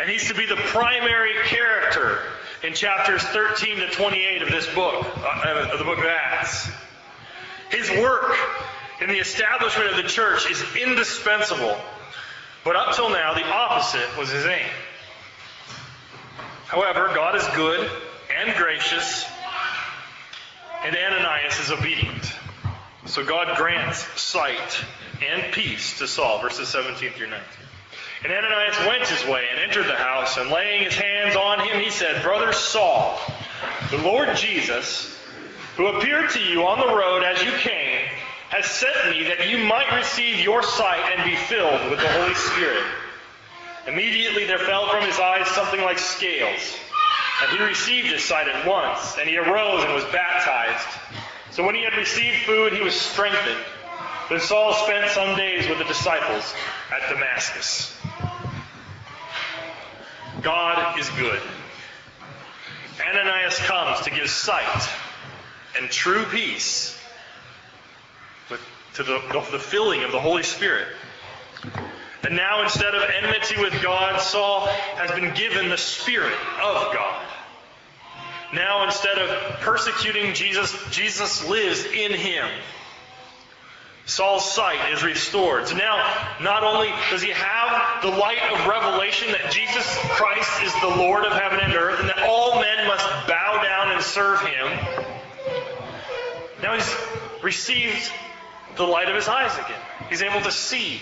And 0.00 0.08
he's 0.08 0.28
to 0.28 0.34
be 0.34 0.46
the 0.46 0.56
primary 0.56 1.34
character 1.44 2.20
in 2.62 2.74
chapters 2.74 3.22
13 3.22 3.76
to 3.76 3.90
28 3.90 4.42
of 4.42 4.48
this 4.48 4.72
book, 4.74 5.04
uh, 5.18 5.68
of 5.72 5.78
the 5.78 5.84
book 5.84 5.98
of 5.98 6.04
Acts. 6.04 6.70
His 7.70 7.90
work 7.90 8.36
in 9.00 9.08
the 9.08 9.18
establishment 9.18 9.90
of 9.90 9.96
the 9.96 10.04
church 10.04 10.50
is 10.50 10.62
indispensable. 10.76 11.76
But 12.64 12.76
up 12.76 12.94
till 12.94 13.10
now, 13.10 13.34
the 13.34 13.46
opposite 13.46 14.16
was 14.18 14.30
his 14.30 14.46
aim. 14.46 14.70
However, 16.66 17.12
God 17.14 17.36
is 17.36 17.46
good 17.54 17.90
and 18.40 18.56
gracious, 18.56 19.26
and 20.82 20.96
Ananias 20.96 21.60
is 21.60 21.70
obedient. 21.70 22.32
So 23.06 23.24
God 23.24 23.56
grants 23.58 23.98
sight 24.20 24.84
and 25.22 25.52
peace 25.52 25.98
to 25.98 26.08
Saul, 26.08 26.40
verses 26.40 26.68
17 26.68 27.12
through 27.12 27.28
19. 27.28 27.44
And 28.24 28.32
Ananias 28.32 28.78
went 28.86 29.06
his 29.06 29.22
way 29.30 29.44
and 29.50 29.60
entered 29.60 29.86
the 29.86 29.96
house, 29.96 30.38
and 30.38 30.48
laying 30.48 30.84
his 30.84 30.94
hands 30.94 31.36
on 31.36 31.60
him, 31.60 31.78
he 31.78 31.90
said, 31.90 32.22
Brother 32.22 32.54
Saul, 32.54 33.20
the 33.90 33.98
Lord 33.98 34.34
Jesus, 34.34 35.14
who 35.76 35.88
appeared 35.88 36.30
to 36.30 36.40
you 36.40 36.64
on 36.64 36.80
the 36.80 36.96
road 36.96 37.22
as 37.22 37.42
you 37.42 37.50
came, 37.52 38.00
has 38.48 38.64
sent 38.64 39.10
me 39.10 39.24
that 39.24 39.50
you 39.50 39.58
might 39.58 39.94
receive 39.94 40.40
your 40.40 40.62
sight 40.62 41.12
and 41.14 41.28
be 41.28 41.36
filled 41.36 41.90
with 41.90 42.00
the 42.00 42.08
Holy 42.08 42.34
Spirit. 42.34 42.84
Immediately 43.86 44.46
there 44.46 44.58
fell 44.58 44.88
from 44.88 45.02
his 45.02 45.18
eyes 45.18 45.46
something 45.48 45.82
like 45.82 45.98
scales, 45.98 46.78
and 47.42 47.58
he 47.58 47.62
received 47.62 48.08
his 48.08 48.24
sight 48.24 48.48
at 48.48 48.66
once, 48.66 49.18
and 49.18 49.28
he 49.28 49.36
arose 49.36 49.84
and 49.84 49.92
was 49.92 50.04
baptized. 50.04 50.88
So 51.50 51.62
when 51.62 51.74
he 51.74 51.84
had 51.84 51.94
received 51.94 52.46
food, 52.46 52.72
he 52.72 52.80
was 52.80 52.98
strengthened. 52.98 53.60
Then 54.30 54.40
Saul 54.40 54.72
spent 54.72 55.10
some 55.10 55.36
days 55.36 55.68
with 55.68 55.76
the 55.76 55.84
disciples 55.84 56.54
at 56.90 57.10
Damascus. 57.12 57.94
God 60.44 61.00
is 61.00 61.08
good. 61.10 61.40
Ananias 63.00 63.56
comes 63.60 64.02
to 64.02 64.10
give 64.10 64.28
sight 64.28 64.88
and 65.78 65.90
true 65.90 66.24
peace 66.24 66.96
to 68.94 69.02
the, 69.02 69.20
the 69.50 69.58
filling 69.58 70.04
of 70.04 70.12
the 70.12 70.20
Holy 70.20 70.42
Spirit. 70.42 70.86
And 72.24 72.36
now, 72.36 72.62
instead 72.62 72.94
of 72.94 73.02
enmity 73.22 73.60
with 73.60 73.82
God, 73.82 74.20
Saul 74.20 74.66
has 74.96 75.10
been 75.10 75.34
given 75.34 75.68
the 75.68 75.76
Spirit 75.76 76.32
of 76.62 76.94
God. 76.94 77.26
Now, 78.54 78.84
instead 78.84 79.18
of 79.18 79.60
persecuting 79.60 80.32
Jesus, 80.32 80.74
Jesus 80.90 81.48
lives 81.48 81.84
in 81.86 82.12
him. 82.12 82.46
Saul's 84.06 84.50
sight 84.50 84.92
is 84.92 85.02
restored. 85.02 85.66
So 85.66 85.76
now, 85.76 85.96
not 86.40 86.62
only 86.62 86.88
does 87.10 87.22
he 87.22 87.30
have 87.30 88.02
the 88.02 88.10
light 88.10 88.38
of 88.52 88.66
revelation 88.66 89.32
that 89.32 89.50
Jesus 89.50 89.86
Christ 90.10 90.62
is 90.62 90.72
the 90.80 90.88
Lord 90.88 91.24
of 91.24 91.32
heaven 91.32 91.58
and 91.60 91.72
earth, 91.74 92.00
and 92.00 92.08
that 92.10 92.18
all 92.18 92.60
men 92.60 92.86
must 92.86 93.06
bow 93.26 93.62
down 93.62 93.92
and 93.92 94.02
serve 94.02 94.40
him, 94.40 95.04
now 96.62 96.74
he's 96.74 96.94
received 97.42 98.10
the 98.76 98.84
light 98.84 99.08
of 99.08 99.14
his 99.14 99.28
eyes 99.28 99.54
again. 99.54 99.80
He's 100.10 100.22
able 100.22 100.40
to 100.42 100.52
see. 100.52 101.00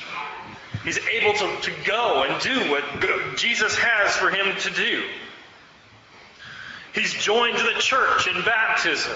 He's 0.84 0.98
able 0.98 1.32
to, 1.32 1.60
to 1.62 1.72
go 1.84 2.24
and 2.24 2.40
do 2.42 2.70
what 2.70 3.36
Jesus 3.36 3.76
has 3.78 4.16
for 4.16 4.30
him 4.30 4.56
to 4.60 4.70
do. 4.70 5.04
He's 6.94 7.12
joined 7.14 7.56
to 7.58 7.64
the 7.64 7.80
church 7.80 8.28
in 8.28 8.42
baptism. 8.42 9.12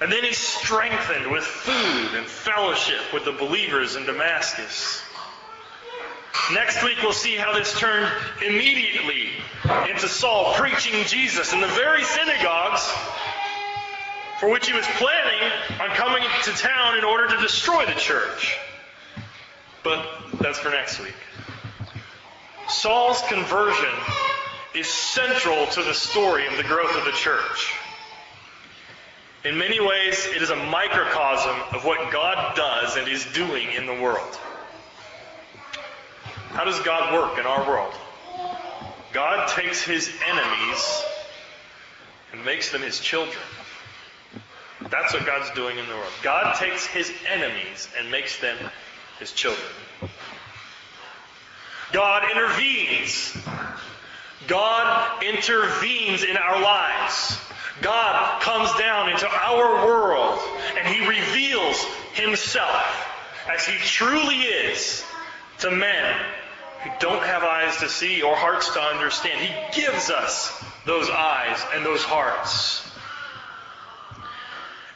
And 0.00 0.10
then 0.10 0.24
he's 0.24 0.38
strengthened 0.38 1.30
with 1.30 1.44
food 1.44 2.14
and 2.14 2.26
fellowship 2.26 3.12
with 3.12 3.26
the 3.26 3.32
believers 3.32 3.96
in 3.96 4.06
Damascus. 4.06 5.02
Next 6.52 6.82
week, 6.82 6.96
we'll 7.02 7.12
see 7.12 7.36
how 7.36 7.52
this 7.52 7.78
turned 7.78 8.10
immediately 8.44 9.28
into 9.90 10.08
Saul 10.08 10.54
preaching 10.54 11.04
Jesus 11.04 11.52
in 11.52 11.60
the 11.60 11.66
very 11.68 12.02
synagogues 12.02 12.90
for 14.40 14.48
which 14.48 14.66
he 14.66 14.72
was 14.72 14.86
planning 14.96 15.52
on 15.80 15.88
coming 15.90 16.22
to 16.44 16.52
town 16.52 16.96
in 16.96 17.04
order 17.04 17.28
to 17.28 17.36
destroy 17.42 17.84
the 17.84 17.92
church. 17.92 18.56
But 19.84 20.06
that's 20.40 20.58
for 20.58 20.70
next 20.70 20.98
week. 21.00 21.14
Saul's 22.68 23.20
conversion 23.28 23.92
is 24.74 24.88
central 24.88 25.66
to 25.66 25.82
the 25.82 25.92
story 25.92 26.46
of 26.46 26.56
the 26.56 26.62
growth 26.62 26.96
of 26.96 27.04
the 27.04 27.12
church. 27.12 27.74
In 29.42 29.56
many 29.56 29.80
ways, 29.80 30.26
it 30.26 30.42
is 30.42 30.50
a 30.50 30.56
microcosm 30.56 31.56
of 31.72 31.86
what 31.86 32.12
God 32.12 32.54
does 32.56 32.96
and 32.96 33.08
is 33.08 33.24
doing 33.32 33.72
in 33.72 33.86
the 33.86 33.94
world. 33.94 34.38
How 36.50 36.64
does 36.64 36.78
God 36.80 37.14
work 37.14 37.38
in 37.38 37.46
our 37.46 37.66
world? 37.66 37.94
God 39.14 39.48
takes 39.48 39.82
his 39.82 40.10
enemies 40.28 41.04
and 42.32 42.44
makes 42.44 42.70
them 42.70 42.82
his 42.82 43.00
children. 43.00 43.42
That's 44.90 45.14
what 45.14 45.24
God's 45.24 45.50
doing 45.52 45.78
in 45.78 45.86
the 45.86 45.94
world. 45.94 46.12
God 46.22 46.56
takes 46.56 46.84
his 46.84 47.10
enemies 47.26 47.88
and 47.98 48.10
makes 48.10 48.38
them 48.40 48.58
his 49.18 49.32
children. 49.32 49.66
God 51.92 52.30
intervenes. 52.30 53.36
God 54.46 55.22
intervenes 55.22 56.24
in 56.24 56.36
our 56.36 56.60
lives. 56.60 57.38
God 57.82 58.42
comes 58.42 58.72
down 58.78 59.10
into 59.10 59.28
our 59.28 59.86
world 59.86 60.38
and 60.78 60.86
he 60.86 61.06
reveals 61.06 61.84
himself 62.12 63.08
as 63.52 63.66
he 63.66 63.78
truly 63.78 64.36
is 64.36 65.04
to 65.58 65.70
men 65.70 66.16
who 66.82 66.90
don't 66.98 67.22
have 67.22 67.42
eyes 67.42 67.76
to 67.78 67.88
see 67.88 68.22
or 68.22 68.34
hearts 68.34 68.72
to 68.74 68.80
understand. 68.80 69.40
He 69.40 69.80
gives 69.80 70.10
us 70.10 70.64
those 70.86 71.10
eyes 71.10 71.58
and 71.74 71.84
those 71.84 72.02
hearts. 72.02 72.86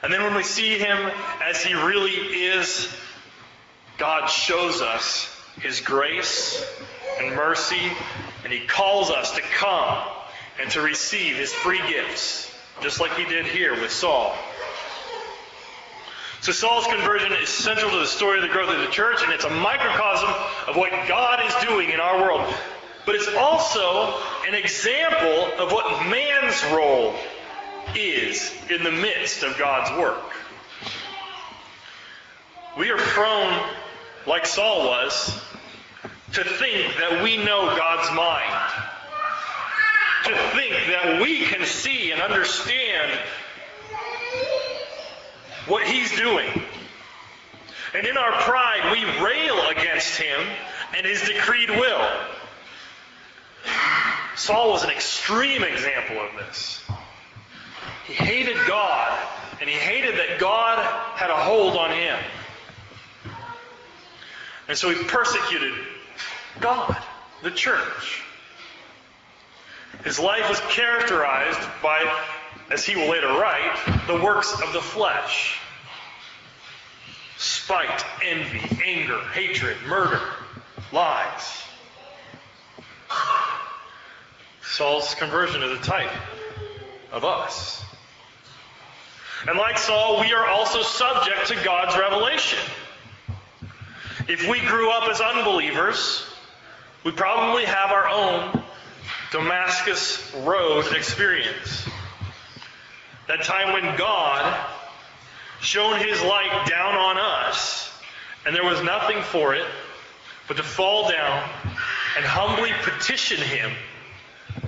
And 0.03 0.13
then 0.13 0.23
when 0.23 0.35
we 0.35 0.43
see 0.43 0.79
him 0.79 1.11
as 1.43 1.63
he 1.63 1.75
really 1.75 2.13
is, 2.13 2.95
God 3.97 4.27
shows 4.27 4.83
us 4.83 5.31
his 5.61 5.81
grace 5.81 6.63
and 7.21 7.35
mercy, 7.37 7.91
and 8.43 8.53
he 8.53 8.67
calls 8.67 9.11
us 9.11 9.35
to 9.37 9.41
come 9.41 10.03
and 10.61 10.71
to 10.73 10.83
receive 10.83 11.37
his 11.37 11.53
free 11.53 11.81
gifts, 11.89 12.54
just 12.85 13.01
like 13.01 13.17
he 13.17 13.25
did 13.25 13.47
here 13.47 13.73
with 13.81 13.91
Saul. 13.91 14.37
So 16.43 16.53
Saul's 16.53 16.87
conversion 16.87 17.33
is 17.33 17.49
central 17.49 17.91
to 17.91 17.97
the 17.97 18.07
story 18.07 18.37
of 18.37 18.43
the 18.43 18.51
growth 18.51 18.69
of 18.69 18.79
the 18.79 18.93
church, 18.93 19.23
and 19.23 19.33
it's 19.33 19.47
a 19.47 19.51
microcosm 19.51 20.29
of 20.69 20.77
what 20.77 20.91
God 21.09 21.41
is 21.47 21.67
doing 21.67 21.89
in 21.89 21.99
our 21.99 22.21
world. 22.21 22.55
But 23.07 23.15
it's 23.15 23.35
also 23.39 24.21
an 24.47 24.55
example 24.55 25.65
of 25.65 25.73
what 25.73 26.07
man's 26.11 26.63
role 26.75 27.15
is 27.97 28.55
in 28.69 28.83
the 28.83 28.93
midst 28.93 29.43
of 29.43 29.57
God's 29.57 29.91
work. 29.99 30.35
We 32.77 32.91
are 32.91 32.99
prone, 32.99 33.67
like 34.27 34.45
Saul 34.45 34.89
was, 34.89 35.41
to 36.35 36.45
think 36.45 36.99
that 36.99 37.23
we 37.23 37.39
know 37.39 37.75
God's 37.79 38.15
mind. 38.15 38.94
To 40.25 40.35
think 40.55 40.75
that 40.89 41.21
we 41.21 41.45
can 41.45 41.67
see 41.67 42.11
and 42.11 42.23
understand 42.23 43.19
what 45.67 45.87
he's 45.87 46.17
doing. 46.17 46.49
And 47.95 48.07
in 48.07 48.17
our 48.17 48.33
pride, 48.33 48.91
we 48.91 49.05
rail 49.23 49.69
against 49.69 50.17
him 50.17 50.41
and 50.97 51.05
his 51.05 51.21
decreed 51.23 51.71
will. 51.71 52.09
Saul 54.37 54.71
was 54.71 54.83
an 54.83 54.91
extreme 54.91 55.63
example 55.63 56.19
of 56.19 56.33
this. 56.37 56.83
He 58.07 58.15
hated 58.15 58.57
God, 58.67 59.19
and 59.61 59.69
he 59.69 59.77
hated 59.77 60.17
that 60.17 60.39
God 60.39 60.79
had 61.17 61.31
a 61.31 61.37
hold 61.37 61.77
on 61.77 61.91
him. 61.91 62.19
And 64.69 64.77
so 64.77 64.89
he 64.91 65.03
persecuted 65.05 65.75
God, 66.61 66.97
the 67.43 67.51
church. 67.51 68.23
His 70.03 70.19
life 70.19 70.49
was 70.49 70.61
characterized 70.71 71.61
by 71.83 72.03
as 72.71 72.85
he 72.85 72.97
will 72.97 73.11
later 73.11 73.29
write, 73.29 74.07
the 74.07 74.21
works 74.23 74.53
of 74.61 74.73
the 74.73 74.81
flesh 74.81 75.61
spite, 77.37 78.05
envy, 78.25 78.61
anger, 78.85 79.19
hatred, 79.33 79.77
murder, 79.87 80.21
lies. 80.93 81.63
Saul's 84.63 85.15
conversion 85.15 85.63
is 85.63 85.79
a 85.79 85.83
type 85.83 86.11
of 87.13 87.25
us. 87.25 87.85
And 89.47 89.59
like 89.59 89.79
Saul, 89.79 90.21
we 90.21 90.33
are 90.33 90.47
also 90.47 90.83
subject 90.83 91.49
to 91.49 91.65
God's 91.65 91.97
revelation. 91.99 92.59
If 94.27 94.49
we 94.49 94.61
grew 94.61 94.91
up 94.91 95.11
as 95.11 95.21
unbelievers, 95.21 96.25
we 97.05 97.13
probably 97.13 97.67
have 97.67 97.91
our 97.91 98.09
own 98.09 98.65
Damascus 99.33 100.33
Road 100.45 100.93
experience. 100.95 101.87
That 103.27 103.43
time 103.43 103.73
when 103.73 103.97
God 103.97 104.67
shone 105.61 105.99
his 105.99 106.21
light 106.23 106.67
down 106.69 106.95
on 106.95 107.17
us, 107.17 107.91
and 108.47 108.55
there 108.55 108.65
was 108.65 108.83
nothing 108.83 109.23
for 109.23 109.55
it 109.55 109.65
but 110.47 110.57
to 110.59 110.63
fall 110.63 111.09
down 111.09 111.49
and 112.17 112.25
humbly 112.25 112.71
petition 112.83 113.39
him, 113.39 113.73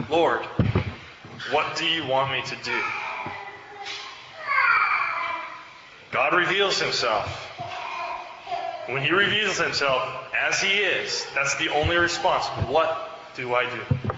Lord, 0.09 0.45
what 1.51 1.77
do 1.77 1.85
you 1.85 2.07
want 2.07 2.33
me 2.33 2.43
to 2.43 2.57
do? 2.65 2.81
God 6.13 6.35
reveals 6.35 6.81
himself. 6.81 7.29
When 8.89 9.03
he 9.03 9.11
reveals 9.11 9.59
himself 9.59 10.03
as 10.49 10.61
he 10.61 10.79
is, 10.79 11.27
that's 11.35 11.57
the 11.57 11.69
only 11.71 11.97
response. 11.97 12.47
What 12.69 13.11
do 13.37 13.55
I 13.55 13.69
do? 13.69 14.16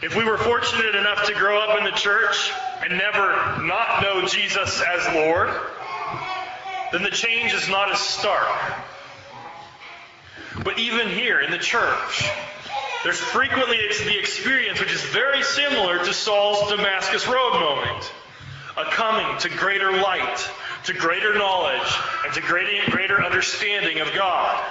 If 0.00 0.14
we 0.14 0.24
were 0.24 0.38
fortunate 0.38 0.94
enough 0.94 1.26
to 1.26 1.34
grow 1.34 1.58
up 1.60 1.76
in 1.76 1.84
the 1.84 1.90
church 1.90 2.52
and 2.82 2.96
never 2.96 3.62
not 3.64 4.00
know 4.00 4.26
Jesus 4.26 4.80
as 4.80 5.14
Lord, 5.14 5.50
then 6.92 7.02
the 7.02 7.10
change 7.10 7.52
is 7.52 7.68
not 7.68 7.90
as 7.90 7.98
stark. 7.98 8.48
But 10.62 10.78
even 10.78 11.08
here 11.08 11.40
in 11.40 11.50
the 11.50 11.58
church, 11.58 12.30
there's 13.02 13.18
frequently 13.18 13.76
the 13.76 14.18
experience 14.18 14.78
which 14.78 14.92
is 14.92 15.02
very 15.02 15.42
similar 15.42 15.98
to 15.98 16.14
Saul's 16.14 16.70
Damascus 16.70 17.26
Road 17.26 17.54
moment. 17.54 18.12
A 18.76 18.84
coming 18.84 19.38
to 19.40 19.48
greater 19.48 19.90
light, 19.90 20.48
to 20.84 20.94
greater 20.94 21.34
knowledge, 21.34 21.92
and 22.24 22.34
to 22.34 22.40
greater, 22.40 23.20
understanding 23.20 23.98
of 23.98 24.12
God. 24.14 24.64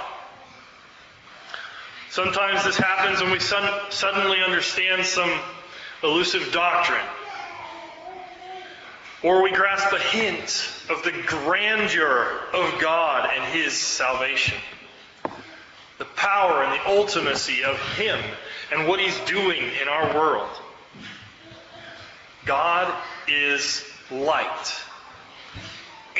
Sometimes 2.10 2.64
this 2.64 2.76
happens 2.76 3.20
when 3.20 3.30
we 3.30 3.38
suddenly 3.38 4.42
understand 4.42 5.04
some 5.04 5.30
elusive 6.02 6.52
doctrine. 6.52 7.04
Or 9.22 9.42
we 9.42 9.50
grasp 9.52 9.92
a 9.92 9.98
hint 9.98 10.70
of 10.90 11.02
the 11.02 11.12
grandeur 11.26 12.40
of 12.54 12.80
God 12.80 13.28
and 13.34 13.44
His 13.52 13.72
salvation. 13.72 14.56
The 15.98 16.04
power 16.04 16.62
and 16.62 16.72
the 16.72 16.84
ultimacy 16.84 17.62
of 17.62 17.76
Him 17.96 18.18
and 18.72 18.86
what 18.86 19.00
He's 19.00 19.18
doing 19.20 19.62
in 19.82 19.88
our 19.88 20.14
world. 20.14 20.48
God 22.46 22.94
is 23.26 23.84
light. 24.10 24.80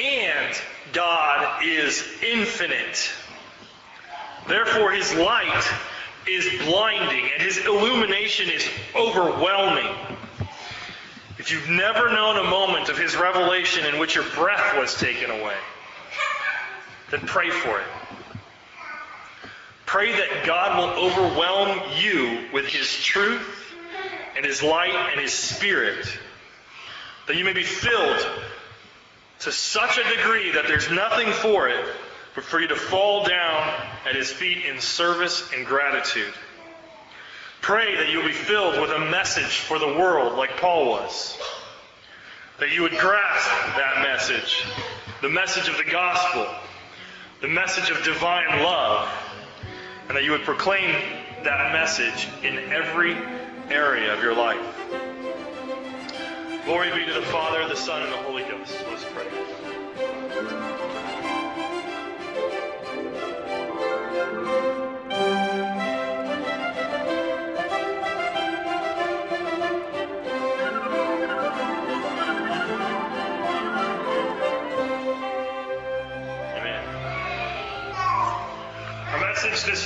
And 0.01 0.55
God 0.93 1.65
is 1.65 2.07
infinite. 2.23 3.11
Therefore, 4.49 4.91
his 4.93 5.15
light 5.15 5.65
is 6.27 6.49
blinding 6.65 7.29
and 7.35 7.43
his 7.43 7.59
illumination 7.59 8.49
is 8.49 8.67
overwhelming. 8.97 9.87
If 11.39 11.53
you've 11.53 11.69
never 11.69 12.09
known 12.11 12.39
a 12.39 12.51
moment 12.51 12.89
of 12.89 12.99
his 12.99 13.15
revelation 13.15 13.85
in 13.85 13.99
which 13.99 14.15
your 14.15 14.25
breath 14.35 14.77
was 14.77 14.95
taken 14.95 15.31
away, 15.31 15.57
then 17.11 17.21
pray 17.21 17.51
for 17.51 17.79
it. 17.79 17.87
Pray 19.87 20.13
that 20.13 20.45
God 20.45 20.79
will 20.79 21.05
overwhelm 21.07 21.81
you 21.99 22.47
with 22.53 22.67
his 22.67 22.91
truth 23.03 23.75
and 24.37 24.45
his 24.45 24.63
light 24.63 24.95
and 24.95 25.21
his 25.21 25.33
spirit, 25.33 26.07
that 27.27 27.37
you 27.37 27.45
may 27.45 27.53
be 27.55 27.63
filled 27.63 28.27
to 29.41 29.53
such 29.53 29.99
a 29.99 30.17
degree 30.17 30.53
that 30.53 30.67
there's 30.67 30.91
nothing 30.91 31.31
for 31.33 31.69
it 31.69 31.87
but 32.35 32.45
for 32.45 32.61
you 32.61 32.69
to 32.69 32.77
fall 32.77 33.25
down 33.25 33.69
at 34.09 34.15
his 34.15 34.31
feet 34.31 34.65
in 34.65 34.81
service 34.81 35.51
and 35.55 35.67
gratitude. 35.67 36.33
Pray 37.61 37.97
that 37.97 38.11
you 38.11 38.19
will 38.19 38.27
be 38.27 38.33
filled 38.33 38.81
with 38.81 38.91
a 38.91 39.11
message 39.11 39.59
for 39.59 39.79
the 39.79 39.87
world 39.87 40.37
like 40.37 40.57
Paul 40.59 40.87
was. 40.87 41.37
That 42.61 42.71
you 42.73 42.83
would 42.83 42.97
grasp 42.99 43.51
that 43.77 44.03
message, 44.03 44.65
the 45.23 45.29
message 45.29 45.69
of 45.69 45.77
the 45.77 45.91
gospel, 45.91 46.47
the 47.41 47.49
message 47.49 47.91
of 47.91 48.03
divine 48.05 48.63
love, 48.63 49.09
and 50.09 50.17
that 50.17 50.25
you 50.25 50.33
would 50.33 50.43
proclaim 50.43 50.95
that 51.45 51.73
message 51.73 52.29
in 52.43 52.59
every 52.73 53.17
area 53.71 54.13
of 54.13 54.23
your 54.23 54.35
life. 54.35 54.59
Glory 56.65 56.93
be 56.93 57.07
to 57.07 57.15
the 57.15 57.27
Father, 57.27 57.67
the 57.69 57.77
Son, 57.77 58.03
and 58.03 58.13
the 58.13 58.17
Holy 58.19 58.43
Ghost. 58.43 58.75
Let's 58.91 59.05
pray. 59.15 60.98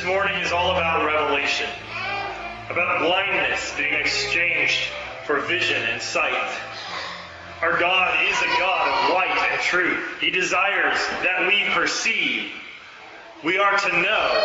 This 0.02 0.08
morning 0.08 0.42
is 0.42 0.50
all 0.50 0.72
about 0.72 1.06
revelation, 1.06 1.68
about 2.68 3.02
blindness 3.02 3.72
being 3.76 3.94
exchanged 3.94 4.88
for 5.26 5.38
vision 5.42 5.80
and 5.80 6.02
sight. 6.02 6.58
Our 7.60 7.78
God 7.78 8.12
is 8.26 8.36
a 8.36 8.58
God 8.58 8.88
of 8.88 9.14
light 9.14 9.38
and 9.52 9.60
truth. 9.60 10.18
He 10.20 10.30
desires 10.30 10.98
that 11.22 11.46
we 11.46 11.62
perceive. 11.72 12.50
We 13.44 13.58
are 13.58 13.78
to 13.78 14.02
know 14.02 14.44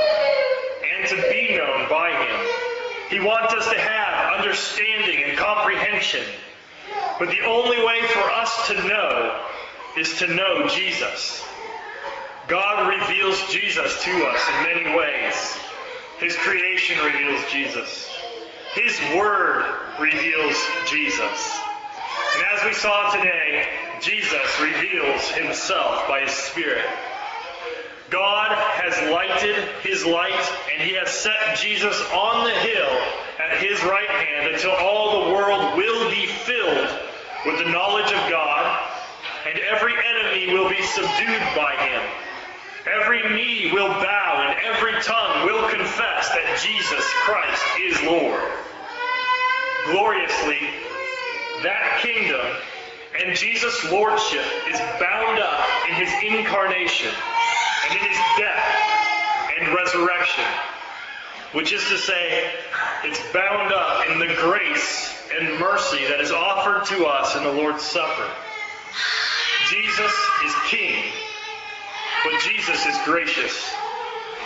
and 0.96 1.10
to 1.10 1.16
be 1.28 1.58
known 1.58 1.90
by 1.90 2.12
Him. 2.12 3.20
He 3.20 3.20
wants 3.20 3.52
us 3.56 3.68
to 3.68 3.80
have 3.80 4.40
understanding 4.40 5.24
and 5.24 5.38
comprehension. 5.40 6.24
But 7.18 7.30
the 7.30 7.42
only 7.48 7.84
way 7.84 8.02
for 8.10 8.30
us 8.30 8.68
to 8.68 8.88
know 8.88 9.46
is 9.98 10.20
to 10.20 10.28
know 10.28 10.68
Jesus. 10.68 11.44
God 12.48 12.88
reveals 12.88 13.46
Jesus 13.50 14.04
to 14.04 14.26
us 14.26 14.42
in 14.50 14.64
many 14.64 14.98
ways. 14.98 15.58
His 16.20 16.36
creation 16.38 16.98
reveals 17.04 17.44
Jesus. 17.52 18.10
His 18.74 18.98
Word 19.16 19.66
reveals 20.00 20.56
Jesus. 20.88 21.60
And 22.36 22.46
as 22.54 22.66
we 22.66 22.74
saw 22.74 23.12
today, 23.12 23.68
Jesus 24.02 24.62
reveals 24.62 25.28
himself 25.32 26.08
by 26.08 26.22
his 26.22 26.32
Spirit. 26.32 26.86
God 28.10 28.56
has 28.56 29.12
lighted 29.12 29.56
his 29.84 30.06
light, 30.06 30.52
and 30.72 30.82
he 30.82 30.96
has 30.96 31.10
set 31.10 31.58
Jesus 31.58 32.00
on 32.14 32.46
the 32.46 32.52
hill 32.52 33.02
at 33.40 33.58
his 33.62 33.84
right 33.84 34.10
hand 34.10 34.54
until 34.54 34.72
all 34.72 35.26
the 35.26 35.34
world 35.34 35.78
will 35.78 36.10
be 36.10 36.26
filled 36.28 36.90
with 37.46 37.60
the 37.60 37.70
knowledge 37.70 38.06
of 38.06 38.30
God, 38.30 38.80
and 39.46 39.60
every 39.60 39.94
enemy 39.94 40.54
will 40.54 40.70
be 40.70 40.82
subdued 40.84 41.42
by 41.56 41.76
him. 41.76 42.02
Every 42.88 43.22
knee 43.34 43.72
will 43.74 43.90
bow, 43.90 44.48
and 44.48 44.58
every 44.66 45.02
tongue 45.02 45.46
will 45.46 45.70
confess 45.70 46.30
that 46.30 46.60
Jesus 46.64 47.04
Christ 47.26 47.64
is 47.82 48.02
Lord. 48.04 48.42
Gloriously, 49.92 50.60
that 51.64 52.00
kingdom 52.02 52.46
and 53.20 53.36
Jesus' 53.36 53.92
lordship 53.92 54.46
is 54.70 54.80
bound 55.00 55.40
up 55.40 55.66
in 55.90 55.96
his 55.96 56.12
incarnation 56.24 57.10
and 57.10 58.00
in 58.00 58.06
his 58.06 58.18
death 58.38 59.58
and 59.58 59.74
resurrection, 59.74 60.46
which 61.54 61.74
is 61.74 61.82
to 61.90 61.98
say, 61.98 62.52
it's 63.04 63.22
bound 63.34 63.74
up 63.74 64.08
in 64.10 64.20
the 64.20 64.34
grace 64.36 65.14
and 65.34 65.60
mercy 65.60 66.06
that 66.08 66.22
is 66.22 66.32
offered 66.32 66.86
to 66.86 67.06
us 67.06 67.36
in 67.36 67.44
the 67.44 67.52
Lord's 67.52 67.84
Supper. 67.84 68.30
Jesus 69.70 70.14
is 70.46 70.54
king, 70.68 71.04
but 72.30 72.42
Jesus 72.42 72.86
is 72.86 72.98
gracious. 73.06 73.74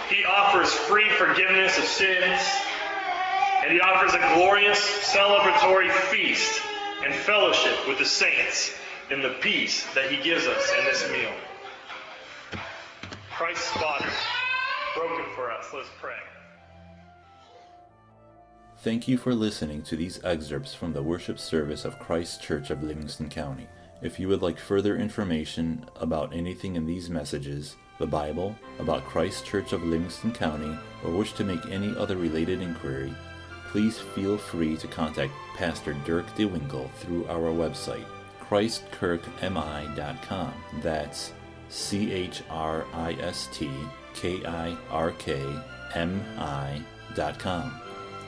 He 0.08 0.24
offers 0.24 0.72
free 0.72 1.10
forgiveness 1.18 1.80
of 1.80 1.86
sins, 1.86 2.40
and 3.64 3.72
he 3.72 3.82
offers 3.82 4.14
a 4.14 4.20
glorious 4.36 4.80
celebratory 4.80 5.90
feast 5.90 6.62
and 7.04 7.12
fellowship 7.14 7.88
with 7.88 7.98
the 7.98 8.06
saints 8.06 8.72
in 9.10 9.24
the 9.24 9.36
peace 9.42 9.92
that 9.96 10.12
he 10.12 10.22
gives 10.22 10.46
us 10.46 10.72
in 10.78 10.86
this 10.86 11.10
meal. 11.10 11.34
Christ's 13.32 13.74
body 13.74 14.06
broken 14.96 15.26
for 15.34 15.52
us. 15.52 15.66
Let's 15.74 15.90
pray. 16.00 16.14
Thank 18.78 19.08
you 19.08 19.18
for 19.18 19.34
listening 19.34 19.82
to 19.84 19.96
these 19.96 20.24
excerpts 20.24 20.76
from 20.76 20.94
the 20.94 21.02
worship 21.02 21.40
service 21.40 21.84
of 21.84 21.98
Christ 21.98 22.44
Kirk 22.44 22.70
of 22.70 22.84
Livingston 22.84 23.30
County. 23.30 23.68
If 24.02 24.20
you 24.20 24.28
would 24.30 24.42
like 24.42 24.58
further 24.58 24.98
information 24.98 25.86
about 26.00 26.34
anything 26.34 26.76
in 26.76 26.88
these 26.88 27.08
messages, 27.10 27.76
the 28.00 28.08
Bible, 28.08 28.56
about 28.80 29.06
Christ 29.06 29.46
Kirk 29.46 29.72
of 29.74 29.84
Livingston 29.84 30.32
County, 30.32 30.76
or 31.04 31.12
wish 31.12 31.34
to 31.34 31.44
make 31.44 31.64
any 31.68 31.96
other 31.96 32.18
related 32.18 32.62
inquiry, 32.62 33.14
please 33.70 34.00
feel 34.00 34.40
free 34.40 34.76
to 34.78 34.88
contact 34.88 35.32
Pastor 35.56 35.94
Dirk 36.04 36.26
DeWinkle 36.36 36.92
through 36.94 37.28
our 37.28 37.52
website, 37.52 38.06
christkirkmi.com. 38.50 40.54
That's 40.82 41.34
C 41.70 42.12
H 42.12 42.42
R 42.50 42.88
I 42.94 43.14
S 43.14 43.50
T 43.54 43.70
K 44.16 44.44
I 44.46 44.76
R 44.90 45.12
K 45.12 45.40
M 45.94 46.24
I 46.40 46.82
dot 47.16 47.38
com. 47.38 47.80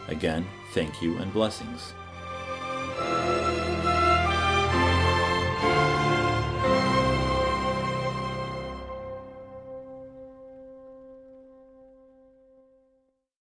Again, 0.08 0.46
thank 0.74 1.02
you 1.02 1.18
and 1.18 1.34
blessings. 1.34 1.94